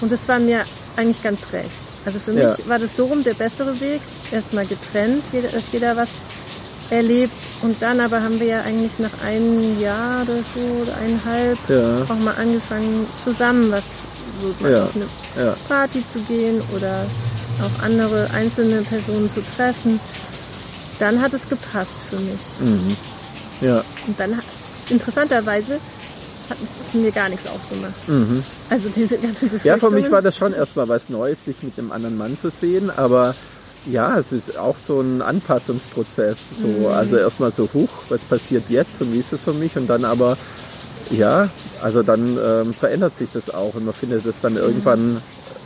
Und 0.00 0.10
das 0.10 0.26
war 0.28 0.38
mir 0.38 0.62
eigentlich 0.96 1.22
ganz 1.22 1.40
recht. 1.52 1.70
Also 2.04 2.18
für 2.18 2.32
mich 2.32 2.68
war 2.68 2.80
das 2.80 2.96
so 2.96 3.04
rum 3.04 3.22
der 3.22 3.34
bessere 3.34 3.80
Weg, 3.80 4.00
erstmal 4.32 4.66
getrennt, 4.66 5.22
dass 5.52 5.70
jeder 5.70 5.96
was 5.96 6.08
erlebt. 6.92 7.32
Und 7.62 7.80
dann 7.80 8.00
aber 8.00 8.22
haben 8.22 8.38
wir 8.38 8.46
ja 8.46 8.60
eigentlich 8.62 8.98
nach 8.98 9.22
einem 9.26 9.80
Jahr 9.80 10.22
oder 10.22 10.36
so 10.36 10.82
oder 10.82 10.96
eineinhalb 10.98 11.58
ja. 11.68 12.02
auch 12.08 12.18
mal 12.18 12.34
angefangen, 12.34 13.06
zusammen 13.24 13.72
was 13.72 13.84
so 14.40 14.68
ja. 14.68 14.84
auf 14.84 14.94
eine 14.94 15.06
ja. 15.44 15.54
Party 15.68 16.04
zu 16.06 16.20
gehen 16.20 16.60
oder 16.76 17.06
auch 17.60 17.82
andere 17.82 18.28
einzelne 18.34 18.82
Personen 18.82 19.30
zu 19.30 19.40
treffen. 19.56 20.00
Dann 20.98 21.20
hat 21.20 21.32
es 21.32 21.48
gepasst 21.48 21.96
für 22.10 22.16
mich. 22.16 22.40
Mhm. 22.60 22.96
Ja. 23.60 23.84
Und 24.06 24.18
dann 24.18 24.40
interessanterweise 24.88 25.78
hat 26.50 26.58
es 26.62 26.94
mir 26.94 27.10
gar 27.12 27.28
nichts 27.28 27.46
ausgemacht. 27.46 28.08
Mhm. 28.08 28.42
Also 28.68 28.88
diese 28.88 29.16
ganze 29.18 29.48
Ja, 29.62 29.78
für 29.78 29.90
mich 29.90 30.10
war 30.10 30.22
das 30.22 30.36
schon 30.36 30.52
erstmal 30.52 30.88
was 30.88 31.08
Neues, 31.08 31.44
sich 31.44 31.62
mit 31.62 31.78
einem 31.78 31.92
anderen 31.92 32.18
Mann 32.18 32.36
zu 32.36 32.50
sehen, 32.50 32.90
aber 32.90 33.34
ja, 33.86 34.18
es 34.18 34.32
ist 34.32 34.56
auch 34.58 34.76
so 34.76 35.00
ein 35.00 35.22
Anpassungsprozess. 35.22 36.60
So. 36.60 36.68
Mhm. 36.68 36.86
Also 36.86 37.16
erstmal 37.16 37.52
so, 37.52 37.68
huch, 37.72 37.90
was 38.08 38.24
passiert 38.24 38.64
jetzt 38.68 39.00
und 39.00 39.12
wie 39.12 39.18
ist 39.18 39.32
das 39.32 39.40
für 39.40 39.52
mich? 39.52 39.76
Und 39.76 39.88
dann 39.88 40.04
aber, 40.04 40.36
ja, 41.10 41.48
also 41.82 42.02
dann 42.02 42.38
ähm, 42.42 42.74
verändert 42.74 43.16
sich 43.16 43.30
das 43.30 43.50
auch 43.50 43.74
und 43.74 43.84
man 43.84 43.94
findet 43.94 44.24
es 44.26 44.40
dann 44.40 44.56
irgendwann 44.56 45.20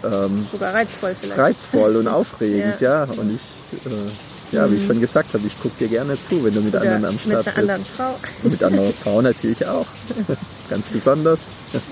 ähm, 0.04 0.46
sogar 0.50 0.74
reizvoll 0.74 1.14
vielleicht. 1.18 1.38
Reizvoll 1.38 1.96
und 1.96 2.08
aufregend, 2.08 2.80
ja. 2.80 3.04
ja. 3.04 3.12
Und 3.16 3.34
ich, 3.34 3.86
äh, 3.86 4.54
ja, 4.56 4.70
wie 4.70 4.76
ich 4.76 4.82
mhm. 4.82 4.86
schon 4.86 5.00
gesagt 5.00 5.34
habe, 5.34 5.46
ich 5.46 5.60
gucke 5.60 5.74
dir 5.78 5.88
gerne 5.88 6.18
zu, 6.18 6.44
wenn 6.44 6.54
du 6.54 6.60
mit 6.60 6.74
Oder 6.74 6.82
anderen 6.82 7.04
am 7.06 7.18
Start 7.18 7.44
bist. 7.44 7.56
Mit 7.56 7.56
einer 7.56 7.74
anderen 7.74 7.84
Frau. 7.84 8.14
mit 8.48 8.62
anderer 8.62 8.92
Frau 8.92 9.22
natürlich 9.22 9.66
auch. 9.66 9.86
Ganz 10.70 10.88
besonders. 10.88 11.40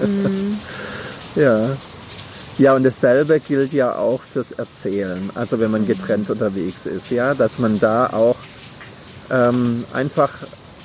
Mhm. 0.00 0.58
ja. 1.34 1.70
Ja, 2.58 2.74
und 2.74 2.84
dasselbe 2.84 3.40
gilt 3.40 3.72
ja 3.72 3.96
auch 3.96 4.20
fürs 4.22 4.52
Erzählen. 4.52 5.30
Also 5.34 5.58
wenn 5.58 5.70
man 5.70 5.86
getrennt 5.86 6.30
unterwegs 6.30 6.86
ist, 6.86 7.10
ja, 7.10 7.34
dass 7.34 7.58
man 7.58 7.80
da 7.80 8.08
auch 8.08 8.36
ähm, 9.30 9.84
einfach 9.92 10.30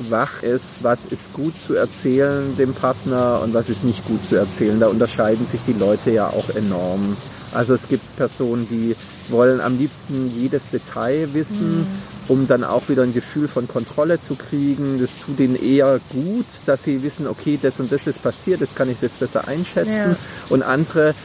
wach 0.09 0.43
ist, 0.43 0.83
was 0.83 1.05
ist 1.05 1.33
gut 1.33 1.53
zu 1.59 1.75
erzählen 1.75 2.55
dem 2.57 2.73
Partner 2.73 3.41
und 3.43 3.53
was 3.53 3.69
ist 3.69 3.83
nicht 3.83 4.05
gut 4.05 4.25
zu 4.27 4.35
erzählen. 4.35 4.79
Da 4.79 4.87
unterscheiden 4.87 5.45
sich 5.45 5.61
die 5.67 5.73
Leute 5.73 6.11
ja 6.11 6.27
auch 6.27 6.49
enorm. 6.55 7.17
Also 7.51 7.73
es 7.73 7.87
gibt 7.87 8.15
Personen, 8.15 8.67
die 8.69 8.95
wollen 9.29 9.59
am 9.59 9.77
liebsten 9.77 10.31
jedes 10.35 10.67
Detail 10.67 11.29
wissen, 11.33 11.79
mhm. 11.79 11.87
um 12.27 12.47
dann 12.47 12.63
auch 12.63 12.89
wieder 12.89 13.03
ein 13.03 13.13
Gefühl 13.13 13.47
von 13.47 13.67
Kontrolle 13.67 14.21
zu 14.21 14.35
kriegen. 14.35 14.99
Das 14.99 15.17
tut 15.17 15.39
ihnen 15.39 15.55
eher 15.55 15.99
gut, 16.11 16.45
dass 16.65 16.83
sie 16.83 17.03
wissen, 17.03 17.27
okay, 17.27 17.59
das 17.61 17.79
und 17.79 17.91
das 17.91 18.07
ist 18.07 18.21
passiert, 18.21 18.61
jetzt 18.61 18.75
kann 18.75 18.89
ich 18.89 18.99
das 19.01 19.13
besser 19.13 19.47
einschätzen. 19.47 20.11
Ja. 20.11 20.15
Und 20.49 20.63
andere, 20.63 21.15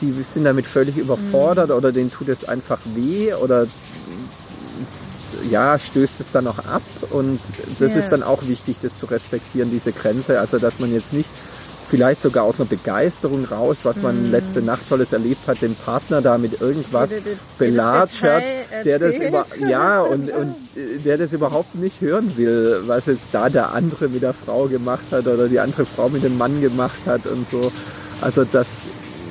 die 0.00 0.12
sind 0.22 0.44
damit 0.44 0.66
völlig 0.66 0.96
überfordert 0.96 1.68
mhm. 1.68 1.76
oder 1.76 1.92
denen 1.92 2.10
tut 2.10 2.28
es 2.28 2.44
einfach 2.44 2.78
weh 2.94 3.34
oder 3.34 3.66
ja, 5.50 5.78
stößt 5.78 6.20
es 6.20 6.32
dann 6.32 6.46
auch 6.46 6.58
ab 6.58 6.82
und 7.10 7.40
das 7.78 7.92
yeah. 7.92 7.98
ist 7.98 8.10
dann 8.10 8.22
auch 8.22 8.46
wichtig, 8.46 8.78
das 8.82 8.98
zu 8.98 9.06
respektieren, 9.06 9.70
diese 9.70 9.92
Grenze. 9.92 10.40
Also, 10.40 10.58
dass 10.58 10.78
man 10.78 10.92
jetzt 10.92 11.12
nicht 11.12 11.28
vielleicht 11.88 12.20
sogar 12.20 12.44
aus 12.44 12.58
einer 12.58 12.68
Begeisterung 12.68 13.44
raus, 13.44 13.84
was 13.84 14.02
man 14.02 14.28
mm. 14.28 14.32
letzte 14.32 14.60
Nacht 14.60 14.88
Tolles 14.88 15.12
erlebt 15.12 15.46
hat, 15.46 15.62
den 15.62 15.74
Partner 15.76 16.20
da 16.20 16.36
mit 16.36 16.60
irgendwas 16.60 17.10
belatschert, 17.58 18.42
der 18.84 18.98
das 18.98 19.14
über, 19.16 19.44
ja, 19.68 20.00
und, 20.02 20.30
und 20.30 20.54
der 21.04 21.16
das 21.16 21.32
überhaupt 21.32 21.76
nicht 21.76 22.00
hören 22.00 22.36
will, 22.36 22.82
was 22.86 23.06
jetzt 23.06 23.28
da 23.32 23.48
der 23.48 23.72
andere 23.72 24.08
mit 24.08 24.22
der 24.22 24.34
Frau 24.34 24.66
gemacht 24.66 25.04
hat 25.12 25.26
oder 25.26 25.48
die 25.48 25.60
andere 25.60 25.86
Frau 25.86 26.08
mit 26.08 26.24
dem 26.24 26.36
Mann 26.36 26.60
gemacht 26.60 27.00
hat 27.06 27.26
und 27.26 27.48
so. 27.48 27.70
Also, 28.20 28.44
dass 28.44 28.86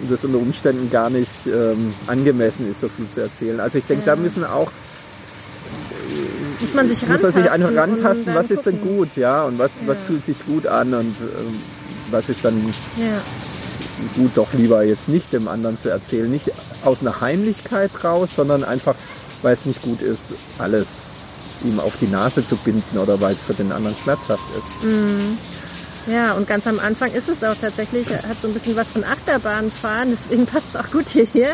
das 0.09 0.23
unter 0.23 0.37
Umständen 0.37 0.89
gar 0.89 1.09
nicht 1.09 1.47
ähm, 1.47 1.93
angemessen 2.07 2.69
ist, 2.69 2.81
so 2.81 2.89
viel 2.89 3.07
zu 3.07 3.21
erzählen. 3.21 3.59
Also 3.59 3.77
ich 3.77 3.85
denke, 3.85 4.05
ja. 4.05 4.15
da 4.15 4.21
müssen 4.21 4.43
auch 4.43 4.71
muss 6.61 6.73
man 6.73 6.87
sich 6.87 7.01
rantasten. 7.03 7.27
Muss 7.27 7.33
man 7.35 7.43
sich 7.43 7.51
einfach 7.51 7.75
rantasten, 7.75 8.35
was 8.35 8.51
ist 8.51 8.65
denn 8.65 8.81
gut, 8.81 9.15
ja, 9.15 9.43
und 9.43 9.59
was, 9.59 9.81
ja. 9.81 9.87
was 9.87 10.03
fühlt 10.03 10.23
sich 10.23 10.45
gut 10.45 10.67
an 10.67 10.93
und 10.93 11.15
ähm, 11.21 11.59
was 12.11 12.29
ist 12.29 12.45
dann 12.45 12.55
ja. 12.97 13.21
gut, 14.15 14.31
doch 14.35 14.53
lieber 14.53 14.83
jetzt 14.83 15.09
nicht 15.09 15.33
dem 15.33 15.47
anderen 15.47 15.77
zu 15.77 15.89
erzählen. 15.89 16.29
Nicht 16.29 16.51
aus 16.83 17.01
einer 17.01 17.21
Heimlichkeit 17.21 17.91
raus, 18.03 18.29
sondern 18.35 18.63
einfach, 18.63 18.95
weil 19.41 19.53
es 19.53 19.65
nicht 19.65 19.81
gut 19.81 20.01
ist, 20.01 20.33
alles 20.59 21.11
ihm 21.63 21.79
auf 21.79 21.97
die 21.97 22.07
Nase 22.07 22.45
zu 22.45 22.55
binden 22.57 22.97
oder 22.97 23.19
weil 23.21 23.33
es 23.33 23.41
für 23.41 23.53
den 23.53 23.71
anderen 23.71 23.95
schmerzhaft 23.95 24.43
ist. 24.57 24.83
Mhm. 24.83 25.37
Ja, 26.07 26.33
und 26.33 26.47
ganz 26.47 26.67
am 26.67 26.79
Anfang 26.79 27.11
ist 27.11 27.29
es 27.29 27.43
auch 27.43 27.55
tatsächlich, 27.59 28.07
hat 28.09 28.39
so 28.41 28.47
ein 28.47 28.53
bisschen 28.53 28.75
was 28.75 28.91
von 28.91 29.03
Achterbahnfahren, 29.03 30.09
deswegen 30.11 30.45
passt 30.45 30.67
es 30.69 30.75
auch 30.75 30.91
gut 30.91 31.07
hierher, 31.07 31.53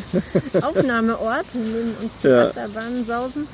Aufnahmeort, 0.62 1.46
in 1.54 1.72
dem 1.72 1.94
uns 2.02 2.12
die 2.22 2.28
ja. 2.28 2.48
Achterbahnen 2.48 3.04
sausen. 3.06 3.46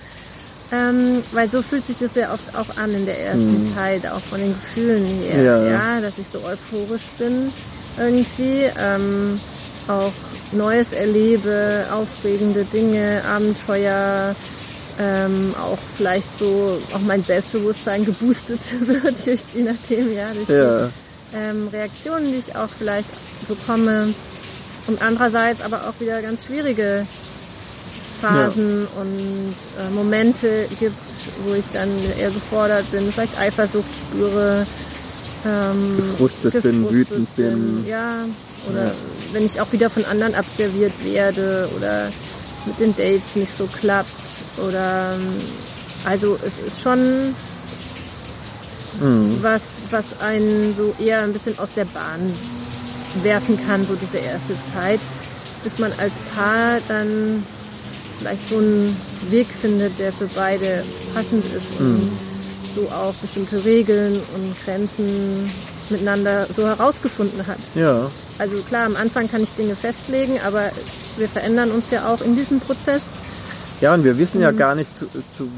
Ähm, 0.71 1.23
weil 1.33 1.49
so 1.49 1.63
fühlt 1.63 1.87
sich 1.87 1.97
das 1.97 2.15
ja 2.15 2.33
oft 2.33 2.55
auch 2.55 2.77
an 2.77 2.93
in 2.93 3.07
der 3.07 3.19
ersten 3.19 3.65
mhm. 3.65 3.75
Zeit, 3.75 4.07
auch 4.07 4.21
von 4.21 4.39
den 4.39 4.53
Gefühlen 4.53 5.05
her. 5.05 5.43
Ja. 5.43 5.65
ja. 5.65 6.01
dass 6.01 6.19
ich 6.19 6.27
so 6.29 6.39
euphorisch 6.41 7.09
bin 7.19 7.51
irgendwie. 7.99 8.65
Ähm, 8.79 9.41
auch 9.89 10.13
Neues 10.53 10.93
erlebe, 10.93 11.87
aufregende 11.91 12.65
Dinge, 12.65 13.23
Abenteuer, 13.27 14.35
ähm, 14.99 15.55
auch 15.61 15.79
vielleicht 15.97 16.39
so 16.39 16.79
auch 16.93 17.01
mein 17.01 17.23
Selbstbewusstsein 17.23 18.05
geboostet 18.05 18.61
wird 18.87 19.27
durch 19.27 19.41
je 19.55 19.63
nachdem, 19.63 20.13
ja, 20.13 20.31
durch 20.33 20.49
ja. 20.49 20.87
die 20.87 21.37
ähm, 21.37 21.69
Reaktionen, 21.69 22.33
die 22.33 22.39
ich 22.39 22.57
auch 22.57 22.69
vielleicht 22.77 23.09
bekomme. 23.47 24.13
Und 24.87 25.03
andererseits 25.03 25.61
aber 25.61 25.89
auch 25.89 26.01
wieder 26.01 26.23
ganz 26.23 26.47
schwierige 26.47 27.07
Phasen 28.21 28.83
ja. 28.83 29.01
und 29.01 29.55
äh, 29.79 29.95
Momente 29.95 30.67
gibt, 30.81 30.97
wo 31.45 31.55
ich 31.55 31.65
dann 31.73 31.89
eher 32.19 32.31
gefordert 32.31 32.91
bin, 32.91 33.13
vielleicht 33.13 33.39
Eifersucht 33.39 33.91
spüre, 33.95 34.67
ähm, 35.47 35.97
gefrustet, 35.97 36.55
gefrustet 36.55 36.63
bin, 36.63 36.91
wütend 36.91 37.37
bin. 37.37 37.87
Ja, 37.87 38.25
oder 38.71 38.87
ja. 38.87 38.93
wenn 39.33 39.45
ich 39.45 39.61
auch 39.61 39.71
wieder 39.73 39.91
von 39.91 40.05
anderen 40.07 40.35
abserviert 40.35 40.93
werde 41.05 41.69
oder 41.77 42.11
mit 42.67 42.81
den 42.81 42.97
Dates 42.97 43.37
nicht 43.37 43.55
so 43.55 43.67
klappt 43.67 44.09
oder 44.67 45.17
also 46.05 46.37
es 46.37 46.59
ist 46.67 46.81
schon 46.81 47.35
mhm. 49.01 49.39
was, 49.43 49.77
was 49.91 50.21
einen 50.21 50.75
so 50.77 50.95
eher 51.03 51.23
ein 51.23 51.33
bisschen 51.33 51.59
aus 51.59 51.73
der 51.75 51.85
Bahn 51.87 52.33
werfen 53.23 53.59
kann, 53.67 53.87
so 53.87 53.95
diese 53.95 54.19
erste 54.19 54.55
Zeit, 54.73 55.01
bis 55.65 55.79
man 55.79 55.93
als 55.99 56.15
Paar 56.35 56.79
dann 56.89 57.45
vielleicht 58.19 58.49
so 58.49 58.59
einen 58.59 58.97
Weg 59.31 59.47
findet, 59.49 59.99
der 59.99 60.13
für 60.13 60.29
beide 60.35 60.85
passend 61.15 61.45
ist 61.57 61.71
und 61.79 61.95
mhm. 61.95 62.19
so 62.75 62.83
auch 62.91 63.15
bestimmte 63.15 63.65
Regeln 63.65 64.21
und 64.35 64.65
Grenzen 64.65 65.51
miteinander 65.91 66.47
so 66.55 66.67
herausgefunden 66.67 67.47
hat. 67.47 67.59
Ja. 67.75 68.11
Also 68.39 68.57
klar, 68.63 68.87
am 68.87 68.97
Anfang 68.97 69.31
kann 69.31 69.43
ich 69.43 69.51
Dinge 69.51 69.75
festlegen, 69.75 70.39
aber 70.47 70.71
wir 71.17 71.29
verändern 71.29 71.71
uns 71.71 71.91
ja 71.91 72.09
auch 72.09 72.21
in 72.21 72.37
diesem 72.37 72.61
Prozess. 72.61 73.03
Ja, 73.81 73.95
und 73.95 74.05
wir 74.05 74.19
wissen 74.19 74.41
ja 74.41 74.51
gar 74.51 74.75
nicht, 74.75 74.97
zu, 74.97 75.07
zu 75.07 75.49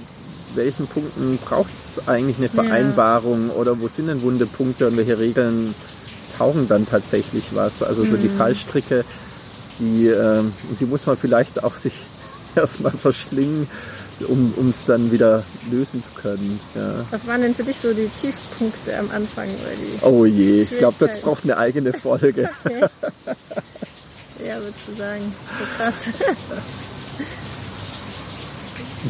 welchen 0.54 0.86
Punkten 0.86 1.38
braucht 1.38 1.70
es 1.72 2.08
eigentlich 2.08 2.38
eine 2.38 2.48
Vereinbarung 2.48 3.48
ja. 3.48 3.54
oder 3.54 3.80
wo 3.80 3.88
sind 3.88 4.08
denn 4.08 4.22
wunde 4.22 4.46
Punkte 4.46 4.88
und 4.88 4.96
welche 4.96 5.18
Regeln 5.18 5.74
tauchen 6.36 6.68
dann 6.68 6.86
tatsächlich 6.86 7.44
was. 7.54 7.82
Also 7.82 8.04
so 8.04 8.16
die 8.16 8.28
mhm. 8.28 8.36
Fallstricke, 8.36 9.04
die, 9.78 10.08
äh, 10.08 10.42
die 10.78 10.86
muss 10.86 11.06
man 11.06 11.16
vielleicht 11.16 11.62
auch 11.62 11.76
sich 11.76 11.94
erstmal 12.56 12.92
verschlingen, 12.92 13.68
um 14.28 14.68
es 14.68 14.84
dann 14.86 15.10
wieder 15.12 15.42
lösen 15.70 16.02
zu 16.02 16.10
können. 16.20 16.60
Ja. 16.74 17.06
Was 17.10 17.26
waren 17.26 17.40
denn 17.40 17.54
für 17.54 17.62
dich 17.62 17.78
so 17.78 17.92
die 17.92 18.08
Tiefpunkte 18.20 18.98
am 18.98 19.10
Anfang? 19.12 19.48
Oder 19.48 19.76
die 19.76 20.04
oh 20.04 20.26
je, 20.26 20.62
ich 20.62 20.78
glaube, 20.78 20.96
das 20.98 21.20
braucht 21.20 21.44
eine 21.44 21.56
eigene 21.56 21.92
Folge. 21.92 22.50
okay. 22.64 22.86
Ja, 24.46 24.56
würdest 24.56 24.80
du 24.88 24.96
sagen, 24.96 25.32
so 25.58 25.64
krass. 25.76 26.08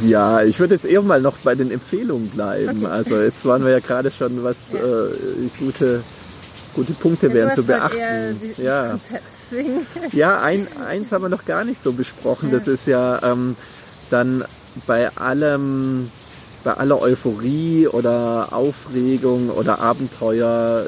Ja, 0.05 0.43
ich 0.43 0.59
würde 0.61 0.75
jetzt 0.75 0.85
eher 0.85 1.03
mal 1.03 1.21
noch 1.21 1.39
bei 1.39 1.55
den 1.55 1.71
Empfehlungen 1.71 2.29
bleiben. 2.29 2.85
Okay. 2.85 2.93
Also 2.93 3.21
jetzt 3.21 3.45
waren 3.45 3.65
wir 3.65 3.73
ja 3.73 3.81
gerade 3.81 4.11
schon, 4.11 4.43
was 4.45 4.73
ja. 4.73 4.79
äh, 4.79 5.49
gute 5.59 6.03
gute 6.75 6.93
Punkte 6.93 7.29
ja, 7.29 7.35
wären 7.35 7.55
zu 7.55 7.65
beachten. 7.65 8.41
ja, 8.59 8.99
ja 10.13 10.41
ein, 10.41 10.69
eins 10.89 11.11
haben 11.13 11.23
wir 11.23 11.29
noch 11.29 11.45
gar 11.45 11.65
nicht 11.65 11.83
so 11.83 11.93
besprochen. 11.93 12.51
Ja. 12.51 12.59
Das 12.59 12.69
ist 12.69 12.87
ja 12.87 13.21
ähm, 13.23 13.57
dann 14.11 14.45
bei 14.87 15.11
allem, 15.17 16.11
bei 16.65 16.73
aller 16.75 17.01
Euphorie 17.01 17.89
oder 17.89 18.49
Aufregung 18.53 19.51
oder 19.51 19.81
Abenteuer 19.81 20.87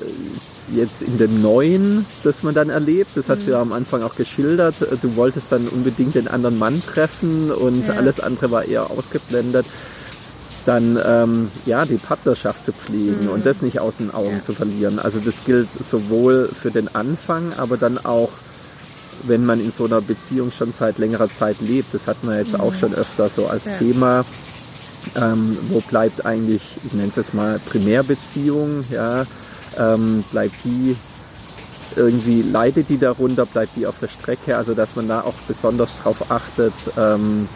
jetzt 0.75 1.03
in 1.03 1.19
dem 1.19 1.43
Neuen, 1.43 2.07
das 2.23 2.43
man 2.43 2.55
dann 2.55 2.71
erlebt. 2.71 3.11
Das 3.15 3.29
hast 3.29 3.41
mhm. 3.41 3.45
du 3.45 3.51
ja 3.53 3.61
am 3.61 3.73
Anfang 3.73 4.03
auch 4.03 4.15
geschildert. 4.15 4.75
Du 5.01 5.17
wolltest 5.17 5.53
dann 5.53 5.69
unbedingt 5.69 6.15
den 6.15 6.29
anderen 6.29 6.59
Mann 6.59 6.83
treffen 6.83 7.51
und 7.51 7.87
ja. 7.87 7.95
alles 7.95 8.21
andere 8.21 8.51
war 8.51 8.65
eher 8.65 8.91
ausgeblendet 8.91 9.67
dann 10.65 10.97
ähm, 11.05 11.51
ja 11.67 11.85
die 11.85 11.97
Partnerschaft 11.97 12.65
zu 12.65 12.73
pflegen 12.73 13.25
mhm. 13.25 13.31
und 13.31 13.47
das 13.47 13.63
nicht 13.63 13.81
aus 13.81 13.97
den 13.97 14.15
Augen 14.15 14.37
ja. 14.37 14.43
zu 14.43 14.53
verlieren. 14.53 15.01
Also 15.01 15.19
das 15.19 15.45
gilt 15.45 15.73
sowohl 15.73 16.49
für 16.49 16.71
den 16.71 16.95
Anfang, 16.95 17.53
aber 17.57 17.77
dann 17.77 17.99
auch 17.99 18.31
wenn 19.25 19.45
man 19.45 19.61
in 19.61 19.71
so 19.71 19.85
einer 19.85 20.01
Beziehung 20.01 20.51
schon 20.51 20.73
seit 20.73 20.99
längerer 20.99 21.31
Zeit 21.31 21.61
lebt. 21.61 21.95
Das 21.95 22.09
hat 22.09 22.25
man 22.25 22.39
jetzt 22.39 22.55
mhm. 22.55 22.61
auch 22.61 22.75
schon 22.75 22.95
öfter 22.95 23.29
so 23.29 23.47
als 23.47 23.67
ja. 23.67 23.73
Thema. 23.73 24.25
Ähm, 25.17 25.59
wo 25.69 25.81
bleibt 25.81 26.25
eigentlich, 26.25 26.77
ich 26.85 26.93
nenne 26.93 27.09
es 27.09 27.17
jetzt 27.17 27.35
mal 27.35 27.61
Primärbeziehung, 27.67 28.85
ja, 28.91 29.27
ähm, 29.79 30.25
bleibt 30.31 30.57
die 30.65 30.97
irgendwie, 31.97 32.43
leidet 32.43 32.89
die 32.89 32.99
darunter, 32.99 33.47
bleibt 33.47 33.77
die 33.77 33.87
auf 33.87 33.99
der 33.99 34.09
Strecke, 34.09 34.57
also 34.57 34.75
dass 34.75 34.97
man 34.97 35.09
da 35.09 35.21
auch 35.21 35.35
besonders 35.47 35.97
drauf 35.97 36.31
achtet, 36.31 36.73
ähm, 36.97 37.49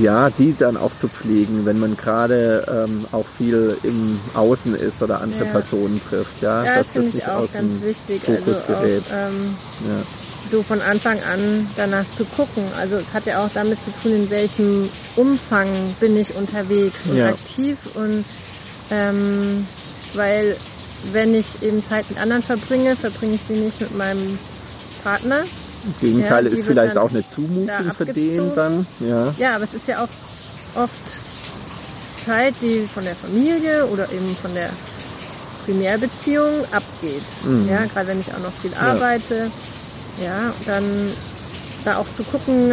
ja, 0.00 0.30
die 0.30 0.54
dann 0.58 0.76
auch 0.76 0.96
zu 0.96 1.08
pflegen, 1.08 1.66
wenn 1.66 1.78
man 1.78 1.96
gerade 1.96 2.86
ähm, 2.88 3.04
auch 3.12 3.26
viel 3.26 3.76
im 3.82 4.18
Außen 4.34 4.74
ist 4.74 5.02
oder 5.02 5.20
andere 5.20 5.44
ja. 5.44 5.50
Personen 5.50 6.00
trifft. 6.00 6.40
Ja, 6.40 6.64
ja 6.64 6.76
dass 6.76 6.94
das, 6.94 7.04
das 7.06 7.14
nicht 7.14 7.28
aus 7.28 7.52
dem 7.52 7.82
wichtig. 7.82 8.22
Fokus 8.22 8.62
also 8.62 8.72
gerät. 8.72 9.02
Auch, 9.08 9.28
ähm, 9.28 9.56
ja. 9.88 10.02
So 10.50 10.62
von 10.62 10.80
Anfang 10.82 11.18
an 11.32 11.68
danach 11.76 12.04
zu 12.16 12.24
gucken. 12.24 12.64
Also 12.78 12.96
es 12.96 13.12
hat 13.12 13.26
ja 13.26 13.42
auch 13.44 13.50
damit 13.54 13.78
zu 13.80 13.90
tun, 14.02 14.12
in 14.12 14.30
welchem 14.30 14.88
Umfang 15.16 15.68
bin 16.00 16.16
ich 16.16 16.34
unterwegs 16.34 17.06
und 17.06 17.20
aktiv 17.20 17.78
und 17.94 18.24
ähm, 18.90 19.66
weil 20.14 20.56
wenn 21.12 21.34
ich 21.34 21.62
eben 21.62 21.82
Zeit 21.82 22.08
mit 22.10 22.20
anderen 22.20 22.42
verbringe, 22.42 22.96
verbringe 22.96 23.34
ich 23.34 23.46
die 23.48 23.54
nicht 23.54 23.80
mit 23.80 23.96
meinem 23.96 24.38
Partner, 25.02 25.44
das 25.84 25.98
Gegenteil 26.00 26.46
ja, 26.46 26.52
ist 26.52 26.66
vielleicht 26.66 26.96
auch 26.96 27.10
eine 27.10 27.26
Zumutung 27.28 27.92
für 27.92 28.06
den 28.06 28.54
dann. 28.54 28.86
Ja. 29.00 29.34
ja, 29.36 29.54
aber 29.56 29.64
es 29.64 29.74
ist 29.74 29.88
ja 29.88 30.04
auch 30.04 30.80
oft 30.80 30.92
Zeit, 32.24 32.54
die 32.60 32.88
von 32.92 33.04
der 33.04 33.16
Familie 33.16 33.86
oder 33.86 34.04
eben 34.12 34.36
von 34.40 34.54
der 34.54 34.70
Primärbeziehung 35.64 36.64
abgeht. 36.70 37.22
Mhm. 37.44 37.68
Ja, 37.68 37.84
gerade 37.86 38.08
wenn 38.08 38.20
ich 38.20 38.32
auch 38.32 38.40
noch 38.40 38.52
viel 38.52 38.72
arbeite. 38.74 39.50
Ja, 40.18 40.24
ja 40.24 40.54
dann 40.66 40.84
da 41.84 41.96
auch 41.96 42.06
zu 42.12 42.22
gucken, 42.22 42.72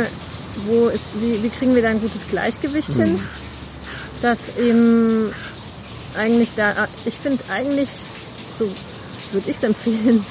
wo 0.67 0.88
ist, 0.89 1.06
wie, 1.19 1.41
wie 1.41 1.49
kriegen 1.49 1.73
wir 1.73 1.82
da 1.82 1.89
ein 1.89 2.02
gutes 2.02 2.28
Gleichgewicht 2.30 2.95
mhm. 2.95 3.04
hin, 3.04 3.19
dass 4.21 4.56
eben 4.58 5.34
eigentlich 6.17 6.50
da, 6.56 6.88
ich 7.06 7.15
finde 7.15 7.43
eigentlich, 7.52 7.89
so 8.58 8.65
würde 9.32 9.50
ich 9.50 9.56
es 9.58 9.63
empfehlen, 9.72 10.26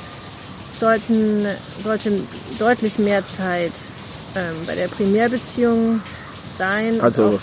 sollten, 0.79 1.47
sollte 1.83 2.13
deutlich 2.59 2.99
mehr 2.99 3.27
Zeit 3.27 3.73
ähm, 4.37 4.57
bei 4.67 4.75
der 4.75 4.89
Primärbeziehung 4.89 6.01
sein. 6.57 7.01
Also 7.01 7.39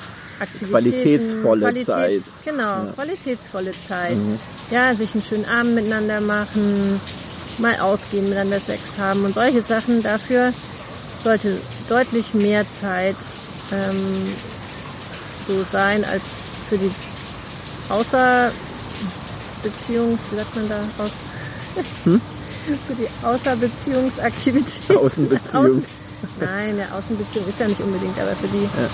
qualitätsvolle 0.70 1.62
Qualitäts, 1.62 1.86
Zeit. 1.86 2.24
Genau, 2.46 2.64
ja. 2.64 2.92
qualitätsvolle 2.94 3.74
Zeit. 3.88 4.16
Mhm. 4.16 4.40
Ja, 4.72 4.94
sich 4.94 5.14
einen 5.14 5.24
schönen 5.24 5.46
Abend 5.46 5.76
miteinander 5.76 6.22
machen, 6.22 7.00
mal 7.58 7.80
ausgehen, 7.80 8.26
miteinander 8.26 8.60
Sex 8.60 8.98
haben 8.98 9.24
und 9.24 9.36
solche 9.36 9.62
Sachen. 9.62 10.04
Dafür 10.04 10.54
sollte 11.24 11.58
deutlich 11.90 12.34
mehr 12.34 12.66
Zeit 12.70 13.16
ähm, 13.72 14.28
so 15.48 15.64
sein 15.64 16.04
als 16.06 16.24
für 16.70 16.78
die 16.78 16.92
Außerbeziehungs, 17.90 20.20
wie 20.32 20.36
sagt 20.36 20.56
man 20.56 20.70
da 20.70 20.80
aus? 21.04 21.12
Hm? 22.06 22.22
für 22.88 22.96
die 22.96 23.08
Außerbeziehungsaktivität. 23.24 24.98
Außenbeziehung. 24.98 25.66
Außen, 25.66 25.86
nein, 26.40 26.78
der 26.78 26.92
Außenbeziehung 26.96 27.48
ist 27.48 27.60
ja 27.60 27.68
nicht 27.68 27.82
unbedingt, 27.82 28.20
aber 28.20 28.32
für 28.32 28.48
die 28.48 28.64
ja. 28.64 28.90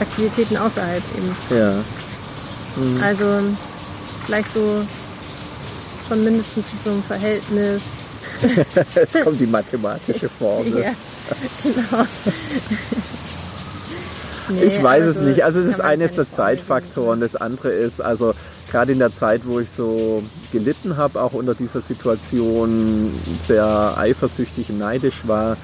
Aktivitäten 0.00 0.56
außerhalb 0.56 1.04
eben. 1.16 1.36
Ja. 1.50 1.84
Mhm. 2.76 3.02
Also 3.02 3.40
vielleicht 4.26 4.52
so 4.52 4.84
schon 6.06 6.22
mindestens 6.24 6.66
so 6.82 6.90
ein 6.90 7.02
Verhältnis. 7.02 7.82
Jetzt 8.94 9.22
kommt 9.22 9.40
die 9.40 9.46
mathematische 9.46 10.28
Formel. 10.28 10.78
ja, 10.82 10.92
genau. 11.62 12.06
Nee, 14.50 14.64
ich 14.64 14.82
weiß 14.82 15.06
also, 15.06 15.20
es 15.20 15.26
nicht. 15.26 15.44
Also 15.44 15.60
es 15.60 15.66
ist 15.66 15.80
eines 15.80 16.14
der 16.14 16.28
Zeitfaktoren. 16.28 17.20
Das 17.20 17.36
andere 17.36 17.70
ist, 17.70 18.00
also 18.00 18.34
gerade 18.70 18.92
in 18.92 18.98
der 18.98 19.14
Zeit, 19.14 19.42
wo 19.44 19.60
ich 19.60 19.70
so 19.70 20.22
gelitten 20.52 20.96
habe, 20.96 21.20
auch 21.20 21.32
unter 21.32 21.54
dieser 21.54 21.80
Situation 21.80 23.12
sehr 23.46 23.94
eifersüchtig 23.96 24.70
und 24.70 24.78
neidisch 24.78 25.26
war, 25.26 25.56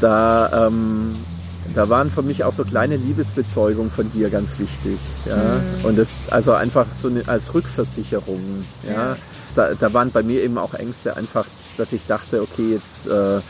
da, 0.00 0.66
ähm, 0.68 1.14
da 1.74 1.88
waren 1.88 2.10
für 2.10 2.22
mich 2.22 2.44
auch 2.44 2.52
so 2.52 2.64
kleine 2.64 2.96
Liebesbezeugungen 2.96 3.90
von 3.90 4.10
dir 4.12 4.30
ganz 4.30 4.58
wichtig. 4.58 4.98
Ja? 5.24 5.36
Mhm. 5.36 5.84
Und 5.84 5.98
das 5.98 6.08
also 6.30 6.52
einfach 6.52 6.86
so 6.92 7.08
eine, 7.08 7.26
als 7.26 7.54
Rückversicherung. 7.54 8.64
Ja? 8.86 8.92
ja. 8.92 9.16
Da, 9.54 9.70
da 9.78 9.92
waren 9.94 10.10
bei 10.10 10.22
mir 10.22 10.42
eben 10.42 10.58
auch 10.58 10.74
Ängste 10.74 11.16
einfach, 11.16 11.46
dass 11.78 11.92
ich 11.92 12.06
dachte, 12.06 12.42
okay, 12.42 12.72
jetzt 12.72 13.06
äh, 13.06 13.40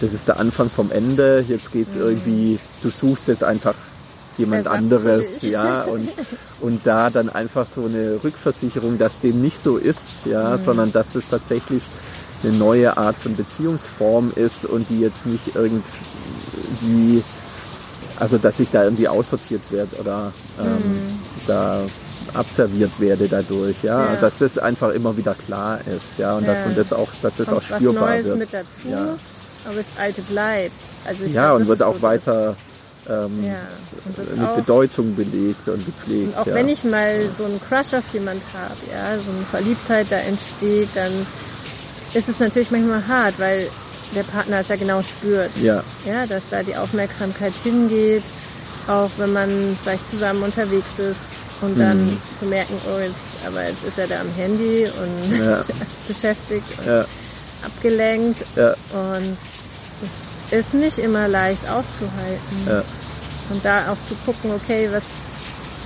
das 0.00 0.14
ist 0.14 0.28
der 0.28 0.38
Anfang 0.38 0.70
vom 0.70 0.90
Ende, 0.90 1.44
jetzt 1.46 1.72
geht's 1.72 1.94
mhm. 1.94 2.00
irgendwie, 2.00 2.58
du 2.82 2.90
suchst 2.90 3.28
jetzt 3.28 3.44
einfach 3.44 3.74
jemand 4.40 4.66
anderes, 4.66 5.42
ja, 5.42 5.82
und, 5.82 6.08
und 6.60 6.86
da 6.86 7.10
dann 7.10 7.28
einfach 7.30 7.66
so 7.66 7.84
eine 7.84 8.18
Rückversicherung, 8.24 8.98
dass 8.98 9.20
dem 9.20 9.40
nicht 9.40 9.62
so 9.62 9.76
ist, 9.76 10.26
ja, 10.26 10.56
mhm. 10.56 10.64
sondern 10.64 10.92
dass 10.92 11.14
es 11.14 11.28
tatsächlich 11.28 11.82
eine 12.42 12.52
neue 12.52 12.96
Art 12.96 13.16
von 13.16 13.36
Beziehungsform 13.36 14.32
ist 14.34 14.64
und 14.64 14.88
die 14.88 15.00
jetzt 15.00 15.26
nicht 15.26 15.54
irgendwie, 15.54 17.22
also 18.18 18.38
dass 18.38 18.58
ich 18.60 18.70
da 18.70 18.84
irgendwie 18.84 19.08
aussortiert 19.08 19.62
werde 19.70 19.96
oder 19.96 20.32
ähm, 20.58 20.66
mhm. 20.66 21.18
da 21.46 21.80
abserviert 22.34 22.92
werde 22.98 23.28
dadurch, 23.28 23.82
ja? 23.82 24.14
ja, 24.14 24.16
dass 24.16 24.38
das 24.38 24.58
einfach 24.58 24.90
immer 24.90 25.16
wieder 25.16 25.34
klar 25.34 25.80
ist, 25.86 26.18
ja, 26.18 26.36
und 26.36 26.44
ja. 26.44 26.52
dass 26.52 26.64
man 26.64 26.76
das 26.76 26.92
auch, 26.92 27.08
dass 27.22 27.36
das 27.36 27.48
Kommt 27.48 27.58
auch 27.58 27.62
spürbar 27.62 28.02
was 28.02 28.10
Neues 28.10 28.26
wird. 28.26 28.38
mit 28.38 28.52
dazu, 28.52 28.88
ja. 28.90 29.16
aber 29.64 29.76
das 29.76 29.86
Alte 29.98 30.22
bleibt. 30.22 30.72
Also 31.06 31.24
ja, 31.24 31.48
glaub, 31.48 31.60
und 31.60 31.66
wird 31.68 31.82
auch 31.82 32.00
weiter 32.02 32.56
ähm, 33.08 33.44
ja, 33.44 33.56
mit 34.36 34.56
Bedeutung 34.56 35.14
belegt 35.14 35.68
und 35.68 35.84
gepflegt. 35.84 36.28
Und 36.28 36.38
auch 36.38 36.46
ja. 36.46 36.54
wenn 36.54 36.68
ich 36.68 36.84
mal 36.84 37.28
so 37.30 37.44
einen 37.44 37.60
Crush 37.60 37.94
auf 37.94 38.04
jemand 38.12 38.42
habe, 38.52 38.74
ja, 38.92 39.16
so 39.16 39.30
eine 39.30 39.46
Verliebtheit 39.50 40.06
da 40.10 40.16
entsteht, 40.16 40.88
dann 40.94 41.12
ist 42.14 42.28
es 42.28 42.40
natürlich 42.40 42.70
manchmal 42.70 43.06
hart, 43.06 43.38
weil 43.38 43.68
der 44.14 44.22
Partner 44.24 44.60
es 44.60 44.68
ja 44.68 44.76
genau 44.76 45.02
spürt. 45.02 45.50
Ja. 45.62 45.82
ja. 46.04 46.26
Dass 46.26 46.44
da 46.50 46.62
die 46.62 46.76
Aufmerksamkeit 46.76 47.52
hingeht, 47.62 48.24
auch 48.88 49.10
wenn 49.18 49.32
man 49.32 49.78
vielleicht 49.82 50.06
zusammen 50.06 50.42
unterwegs 50.42 50.98
ist 50.98 51.20
und 51.62 51.78
dann 51.78 52.06
mhm. 52.06 52.18
zu 52.38 52.46
merken, 52.46 52.74
oh 52.88 52.98
jetzt, 52.98 53.46
aber 53.46 53.66
jetzt 53.66 53.84
ist 53.84 53.98
er 53.98 54.06
da 54.06 54.20
am 54.20 54.30
Handy 54.36 54.86
und 54.86 55.38
ja. 55.38 55.64
beschäftigt 56.08 56.66
und 56.78 57.06
abgelenkt. 57.64 58.42
Und 58.56 59.36
das 60.00 60.29
ist 60.50 60.74
nicht 60.74 60.98
immer 60.98 61.28
leicht 61.28 61.68
auszuhalten. 61.68 62.66
Ja. 62.66 62.82
Und 63.50 63.64
da 63.64 63.90
auch 63.90 63.96
zu 64.08 64.14
gucken, 64.24 64.52
okay, 64.52 64.88
was, 64.92 65.04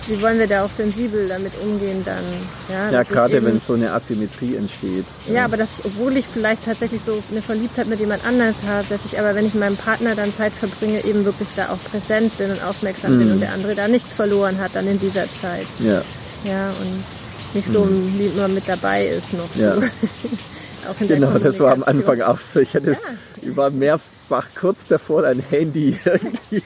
wie 0.06 0.20
wollen 0.20 0.38
wir 0.38 0.46
da 0.46 0.64
auch 0.64 0.68
sensibel 0.68 1.28
damit 1.28 1.52
umgehen 1.62 2.02
dann? 2.04 2.22
Ja, 2.70 2.90
ja 2.90 3.02
gerade 3.02 3.38
eben, 3.38 3.46
wenn 3.46 3.60
so 3.60 3.72
eine 3.72 3.92
Asymmetrie 3.92 4.56
entsteht. 4.56 5.06
Ja, 5.26 5.34
ja, 5.34 5.44
aber 5.46 5.56
dass 5.56 5.78
ich, 5.78 5.84
obwohl 5.86 6.16
ich 6.16 6.26
vielleicht 6.26 6.66
tatsächlich 6.66 7.00
so 7.02 7.22
eine 7.30 7.40
Verliebtheit 7.40 7.86
mit 7.86 8.00
jemand 8.00 8.26
anders 8.26 8.56
habe, 8.68 8.86
dass 8.90 9.06
ich 9.06 9.18
aber, 9.18 9.34
wenn 9.34 9.46
ich 9.46 9.54
mit 9.54 9.62
meinem 9.62 9.76
Partner 9.76 10.14
dann 10.14 10.34
Zeit 10.34 10.52
verbringe, 10.52 11.02
eben 11.04 11.24
wirklich 11.24 11.48
da 11.56 11.70
auch 11.70 11.82
präsent 11.90 12.36
bin 12.36 12.50
und 12.50 12.62
aufmerksam 12.62 13.14
mhm. 13.14 13.18
bin 13.18 13.32
und 13.32 13.40
der 13.40 13.52
andere 13.52 13.74
da 13.74 13.88
nichts 13.88 14.12
verloren 14.12 14.58
hat 14.58 14.72
dann 14.74 14.86
in 14.86 14.98
dieser 14.98 15.24
Zeit. 15.40 15.66
Ja. 15.78 16.02
Ja, 16.44 16.68
und 16.68 17.54
nicht 17.54 17.68
so 17.68 17.84
mhm. 17.84 18.32
nur 18.36 18.48
mit 18.48 18.68
dabei 18.68 19.06
ist 19.06 19.32
noch 19.32 19.54
ja. 19.54 19.76
so. 19.76 19.82
genau, 21.06 21.38
das 21.38 21.60
war 21.60 21.72
am 21.72 21.82
Anfang 21.82 22.20
auch 22.20 22.38
so. 22.38 22.60
Ich, 22.60 22.74
hatte, 22.74 22.92
ja. 22.92 22.98
ich 23.40 23.56
war 24.28 24.44
kurz 24.58 24.88
davor, 24.88 25.24
ein 25.24 25.40
Handy 25.40 25.98
irgendwie 26.04 26.62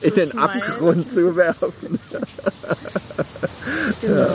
in 0.00 0.14
den 0.14 0.38
Abgrund 0.38 1.08
zu 1.08 1.36
werfen. 1.36 1.98
genau. 4.00 4.16
Ja, 4.16 4.28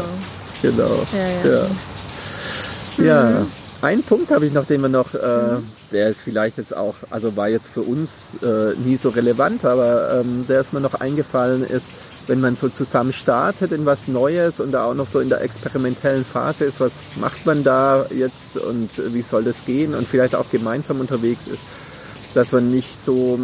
genau. 0.62 1.08
Ja, 1.46 1.52
ja. 1.52 3.06
ja. 3.06 3.24
Mhm. 3.24 3.48
Ein 3.82 4.02
Punkt 4.02 4.32
habe 4.32 4.46
ich 4.46 4.54
noch, 4.54 4.66
den 4.66 4.80
wir 4.82 4.88
noch, 4.88 5.14
äh, 5.14 5.18
mhm. 5.18 5.68
der 5.92 6.10
ist 6.10 6.24
vielleicht 6.24 6.58
jetzt 6.58 6.76
auch, 6.76 6.96
also 7.10 7.36
war 7.36 7.50
jetzt 7.50 7.70
für 7.70 7.82
uns 7.82 8.38
äh, 8.42 8.74
nie 8.78 8.96
so 8.96 9.10
relevant, 9.10 9.66
aber 9.66 10.22
ähm, 10.22 10.46
der 10.48 10.62
ist 10.62 10.72
mir 10.72 10.80
noch 10.80 10.94
eingefallen, 10.94 11.64
ist, 11.64 11.92
wenn 12.28 12.40
man 12.40 12.56
so 12.56 12.70
zusammen 12.70 13.14
startet 13.14 13.72
in 13.72 13.86
was 13.86 14.08
Neues 14.08 14.60
und 14.60 14.72
da 14.72 14.86
auch 14.86 14.94
noch 14.94 15.08
so 15.08 15.20
in 15.20 15.30
der 15.30 15.42
experimentellen 15.42 16.26
Phase 16.26 16.66
ist, 16.66 16.80
was 16.80 17.02
macht 17.20 17.46
man 17.46 17.64
da 17.64 18.06
jetzt 18.16 18.58
und 18.58 18.90
wie 19.14 19.22
soll 19.22 19.44
das 19.44 19.66
gehen 19.66 19.94
und 19.94 20.08
vielleicht 20.08 20.36
auch 20.36 20.50
gemeinsam 20.50 21.00
unterwegs 21.00 21.48
ist, 21.48 21.66
dass 22.34 22.52
man 22.52 22.72
nicht 22.72 22.98
so 22.98 23.40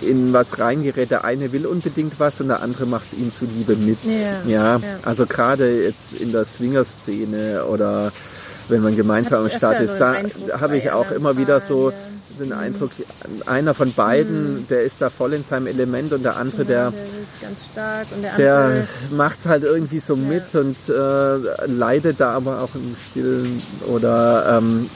in 0.00 0.32
was 0.32 0.58
reingerät. 0.58 1.10
Der 1.10 1.24
eine 1.24 1.52
will 1.52 1.66
unbedingt 1.66 2.18
was 2.18 2.40
und 2.40 2.48
der 2.48 2.62
andere 2.62 2.86
macht 2.86 3.12
es 3.12 3.18
ihm 3.18 3.32
zuliebe 3.32 3.76
mit. 3.76 3.98
Ja, 4.04 4.12
ja. 4.46 4.76
ja. 4.76 4.80
also 5.04 5.26
gerade 5.26 5.82
jetzt 5.82 6.14
in 6.14 6.32
der 6.32 6.44
Swinger-Szene 6.44 7.64
oder 7.64 8.12
wenn 8.68 8.82
man 8.82 8.96
gemeinsam 8.96 9.44
am 9.44 9.50
Start 9.50 9.80
ist, 9.80 9.98
da 9.98 10.16
habe 10.60 10.76
ich 10.76 10.90
auch 10.90 11.10
immer 11.10 11.38
wieder 11.38 11.60
so 11.60 11.92
den 12.38 12.52
Eindruck, 12.52 12.90
einer 13.46 13.74
von 13.74 13.92
beiden, 13.92 14.66
der 14.68 14.82
ist 14.82 15.00
da 15.00 15.10
voll 15.10 15.34
in 15.34 15.44
seinem 15.44 15.66
Element 15.66 16.12
und 16.12 16.22
der 16.22 16.36
andere, 16.36 16.64
der, 16.64 16.92
der, 17.76 18.36
der 18.36 18.86
macht 19.10 19.40
es 19.40 19.46
halt 19.46 19.64
irgendwie 19.64 19.98
so 19.98 20.16
mit 20.16 20.54
und 20.54 20.76
äh, 20.88 21.66
leidet 21.66 22.20
da 22.20 22.32
aber 22.32 22.62
auch 22.62 22.74
im 22.74 22.96
Stillen 23.10 23.62
oder 23.88 24.58
ähm, 24.58 24.88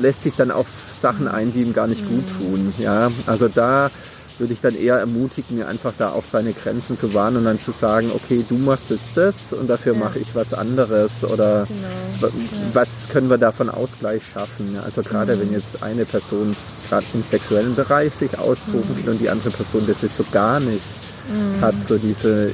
lässt 0.00 0.22
sich 0.22 0.34
dann 0.34 0.50
auf 0.50 0.66
Sachen 0.88 1.28
ein, 1.28 1.52
die 1.52 1.62
ihm 1.62 1.72
gar 1.72 1.86
nicht 1.86 2.06
gut 2.08 2.24
tun. 2.38 2.74
Ja, 2.78 3.10
also 3.26 3.48
da 3.48 3.90
würde 4.38 4.52
ich 4.52 4.60
dann 4.60 4.74
eher 4.74 4.96
ermutigen, 4.98 5.62
einfach 5.62 5.92
da 5.96 6.10
auch 6.10 6.24
seine 6.24 6.52
Grenzen 6.52 6.96
zu 6.96 7.14
wahren 7.14 7.36
und 7.36 7.44
dann 7.44 7.60
zu 7.60 7.70
sagen, 7.70 8.10
okay, 8.14 8.44
du 8.48 8.56
machst 8.56 8.90
jetzt 8.90 9.16
das 9.16 9.52
und 9.52 9.68
dafür 9.68 9.94
ja. 9.94 9.98
mache 9.98 10.18
ich 10.18 10.34
was 10.34 10.54
anderes 10.54 11.24
oder 11.24 11.66
genau. 11.66 12.32
was 12.72 13.08
können 13.08 13.30
wir 13.30 13.38
da 13.38 13.52
von 13.52 13.68
Ausgleich 13.68 14.22
schaffen. 14.32 14.78
Also 14.84 15.02
gerade 15.02 15.36
mhm. 15.36 15.40
wenn 15.40 15.52
jetzt 15.52 15.82
eine 15.82 16.04
Person 16.04 16.56
gerade 16.88 17.06
im 17.14 17.22
sexuellen 17.22 17.74
Bereich 17.74 18.12
sich 18.14 18.38
austoben 18.38 18.88
mhm. 18.88 19.06
will 19.06 19.12
und 19.12 19.20
die 19.20 19.30
andere 19.30 19.50
Person 19.50 19.84
das 19.86 20.02
jetzt 20.02 20.16
so 20.16 20.24
gar 20.30 20.60
nicht 20.60 20.82
mhm. 21.28 21.60
hat, 21.60 21.74
so 21.86 21.98
diese, 21.98 22.52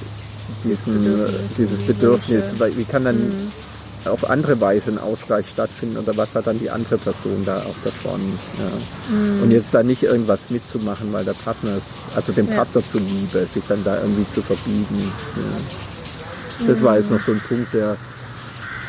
diesen, 0.64 1.04
Bedürfnis, 1.04 1.40
dieses 1.56 1.82
Bedürfnis, 1.82 2.54
wie 2.76 2.84
kann 2.84 3.04
dann 3.04 3.16
mhm 3.16 3.63
auf 4.06 4.28
andere 4.28 4.60
Weise 4.60 4.90
ein 4.90 4.98
Ausgleich 4.98 5.48
stattfinden 5.48 5.96
oder 5.96 6.16
was 6.16 6.34
hat 6.34 6.46
dann 6.46 6.58
die 6.58 6.70
andere 6.70 6.98
Person 6.98 7.44
da 7.44 7.58
auch 7.58 7.76
davon. 7.84 8.20
Ja. 8.58 9.14
Mhm. 9.14 9.42
Und 9.42 9.50
jetzt 9.50 9.72
da 9.72 9.82
nicht 9.82 10.02
irgendwas 10.02 10.50
mitzumachen, 10.50 11.12
weil 11.12 11.24
der 11.24 11.34
Partner 11.34 11.76
ist, 11.76 12.00
also 12.14 12.32
dem 12.32 12.48
ja. 12.48 12.56
Partner 12.56 12.86
zuliebe, 12.86 13.44
sich 13.46 13.64
dann 13.66 13.82
da 13.84 13.96
irgendwie 14.00 14.28
zu 14.28 14.42
verbiegen. 14.42 15.12
Ja. 15.36 16.66
Das 16.68 16.80
mhm. 16.80 16.84
war 16.84 16.98
jetzt 16.98 17.10
noch 17.10 17.20
so 17.20 17.32
ein 17.32 17.40
Punkt, 17.48 17.72
der 17.72 17.96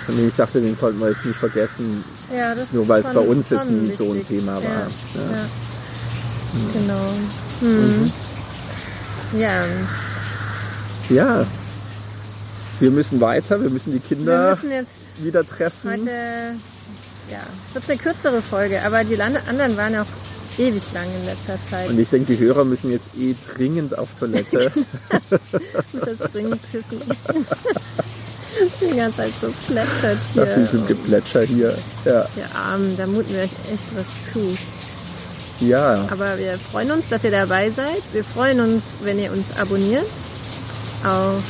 von 0.06 0.16
dem 0.16 0.28
ich 0.28 0.36
dachte, 0.36 0.62
den 0.62 0.76
sollten 0.76 1.00
wir 1.00 1.10
jetzt 1.10 1.26
nicht 1.26 1.40
vergessen, 1.40 2.04
ja, 2.32 2.54
nur 2.74 2.88
weil 2.88 3.02
es 3.02 3.10
bei 3.10 3.20
uns 3.20 3.50
jetzt 3.50 3.72
nie 3.72 3.94
so 3.96 4.12
ein 4.12 4.24
Thema 4.24 4.54
war. 4.56 4.88
Genau. 6.74 7.12
Mhm. 7.62 8.12
Ja. 9.40 9.66
Ja, 11.10 11.46
wir 12.80 12.92
müssen 12.92 13.22
weiter, 13.22 13.62
wir 13.62 13.70
müssen 13.70 13.94
die 13.94 14.00
Kinder 14.00 14.58
müssen 14.62 14.88
wieder 15.18 15.46
treffen. 15.46 15.92
Heute, 15.92 16.12
ja, 17.32 17.40
wird 17.74 17.90
eine 17.90 17.98
kürzere 17.98 18.42
Folge, 18.42 18.82
aber 18.84 19.04
die 19.04 19.20
anderen 19.22 19.78
waren 19.78 19.96
auch 19.96 20.06
ewig 20.58 20.84
lang 20.94 21.06
in 21.06 21.26
letzter 21.26 21.58
Zeit. 21.70 21.90
Und 21.90 22.00
ich 22.00 22.10
denke, 22.10 22.36
die 22.36 22.40
Hörer 22.40 22.64
müssen 22.64 22.92
jetzt 22.92 23.08
eh 23.18 23.36
dringend 23.54 23.98
auf 23.98 24.10
Toilette. 24.18 24.72
ich 24.72 25.94
muss 25.94 26.06
jetzt 26.06 26.34
dringend 26.34 26.62
pissen. 26.72 27.02
die 28.82 28.96
ganze 28.96 29.18
Zeit 29.18 29.34
so 29.42 29.48
plätschert 29.68 30.18
hier. 30.34 30.46
Nach 30.46 30.56
diesem 30.56 30.88
Geplätscher 30.88 31.42
hier. 31.44 31.78
Ja. 32.06 32.26
Ja, 32.36 32.46
Arm, 32.54 32.96
da 32.98 33.06
muten 33.08 33.34
wir 33.34 33.44
euch 33.44 33.52
echt 33.72 33.84
was 33.96 34.32
zu. 34.32 34.58
Ja. 35.60 36.08
Aber 36.12 36.38
wir 36.38 36.58
freuen 36.72 36.92
uns, 36.92 37.08
dass 37.10 37.24
ihr 37.24 37.32
dabei 37.32 37.70
seid. 37.70 38.02
Wir 38.14 38.24
freuen 38.24 38.60
uns, 38.60 38.96
wenn 39.04 39.20
ihr 39.20 39.32
uns 39.32 39.58
abonniert 39.58 40.06
auf 41.04 41.44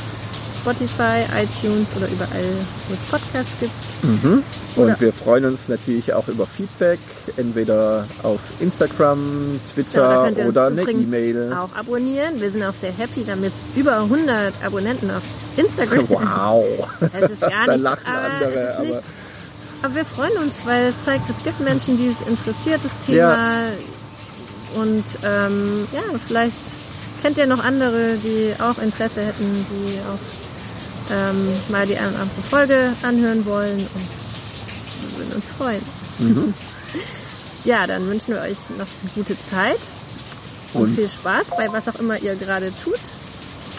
Spotify, 0.66 1.22
iTunes 1.40 1.86
oder 1.96 2.08
überall, 2.08 2.44
wo 2.88 2.94
es 2.94 3.00
Podcasts 3.08 3.52
gibt. 3.60 3.72
Mhm. 4.02 4.42
Und 4.74 5.00
wir 5.00 5.12
freuen 5.12 5.44
uns 5.44 5.68
natürlich 5.68 6.12
auch 6.12 6.26
über 6.26 6.44
Feedback, 6.44 6.98
entweder 7.36 8.04
auf 8.24 8.40
Instagram, 8.58 9.60
Twitter 9.72 10.28
ja, 10.36 10.44
oder 10.44 10.66
eine 10.66 10.82
E-Mail. 10.82 11.52
Auch 11.52 11.72
abonnieren. 11.78 12.40
Wir 12.40 12.50
sind 12.50 12.64
auch 12.64 12.74
sehr 12.74 12.90
happy, 12.92 13.22
damit 13.24 13.52
über 13.76 13.98
100 13.98 14.54
Abonnenten 14.64 15.08
auf 15.12 15.22
Instagram. 15.56 16.06
Wow. 16.16 16.64
Das 17.00 17.30
ist 17.30 17.40
gar 17.40 17.50
da 17.66 17.74
lachen 17.76 18.06
aber 18.06 18.28
andere. 18.28 18.76
Aber, 18.78 19.02
aber 19.82 19.94
wir 19.94 20.04
freuen 20.04 20.36
uns, 20.38 20.54
weil 20.64 20.86
es 20.86 21.04
zeigt, 21.04 21.30
es 21.30 21.44
gibt 21.44 21.60
Menschen, 21.60 21.96
die 21.96 22.08
es 22.08 22.28
interessiert, 22.28 22.80
das 22.82 23.06
Thema. 23.06 23.18
Ja. 23.18 23.62
Und 24.80 25.04
ähm, 25.24 25.86
ja, 25.92 26.02
vielleicht 26.26 26.56
kennt 27.22 27.38
ihr 27.38 27.46
noch 27.46 27.62
andere, 27.64 28.16
die 28.16 28.52
auch 28.60 28.82
Interesse 28.82 29.20
hätten, 29.20 29.66
die 29.70 29.98
auch 30.12 30.45
ähm, 31.10 31.48
mal 31.68 31.86
die 31.86 31.96
eine 31.96 32.10
oder 32.10 32.20
andere 32.20 32.42
Folge 32.42 32.92
anhören 33.02 33.44
wollen 33.46 33.78
und 33.78 33.88
wir 35.02 35.18
würden 35.18 35.32
uns 35.36 35.50
freuen. 35.50 35.82
Mhm. 36.18 36.54
ja, 37.64 37.86
dann 37.86 38.06
wünschen 38.08 38.34
wir 38.34 38.42
euch 38.42 38.56
noch 38.78 38.86
eine 38.86 39.10
gute 39.14 39.36
Zeit 39.38 39.78
und, 40.72 40.82
und 40.82 40.94
viel 40.96 41.08
Spaß 41.08 41.50
bei 41.56 41.72
was 41.72 41.88
auch 41.88 41.98
immer 41.98 42.18
ihr 42.18 42.34
gerade 42.36 42.72
tut. 42.82 43.00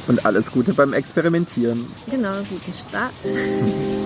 Und 0.07 0.25
alles 0.25 0.51
Gute 0.51 0.73
beim 0.73 0.93
Experimentieren. 0.93 1.85
Genau, 2.09 2.35
guten 2.49 2.73
Start. 2.73 3.11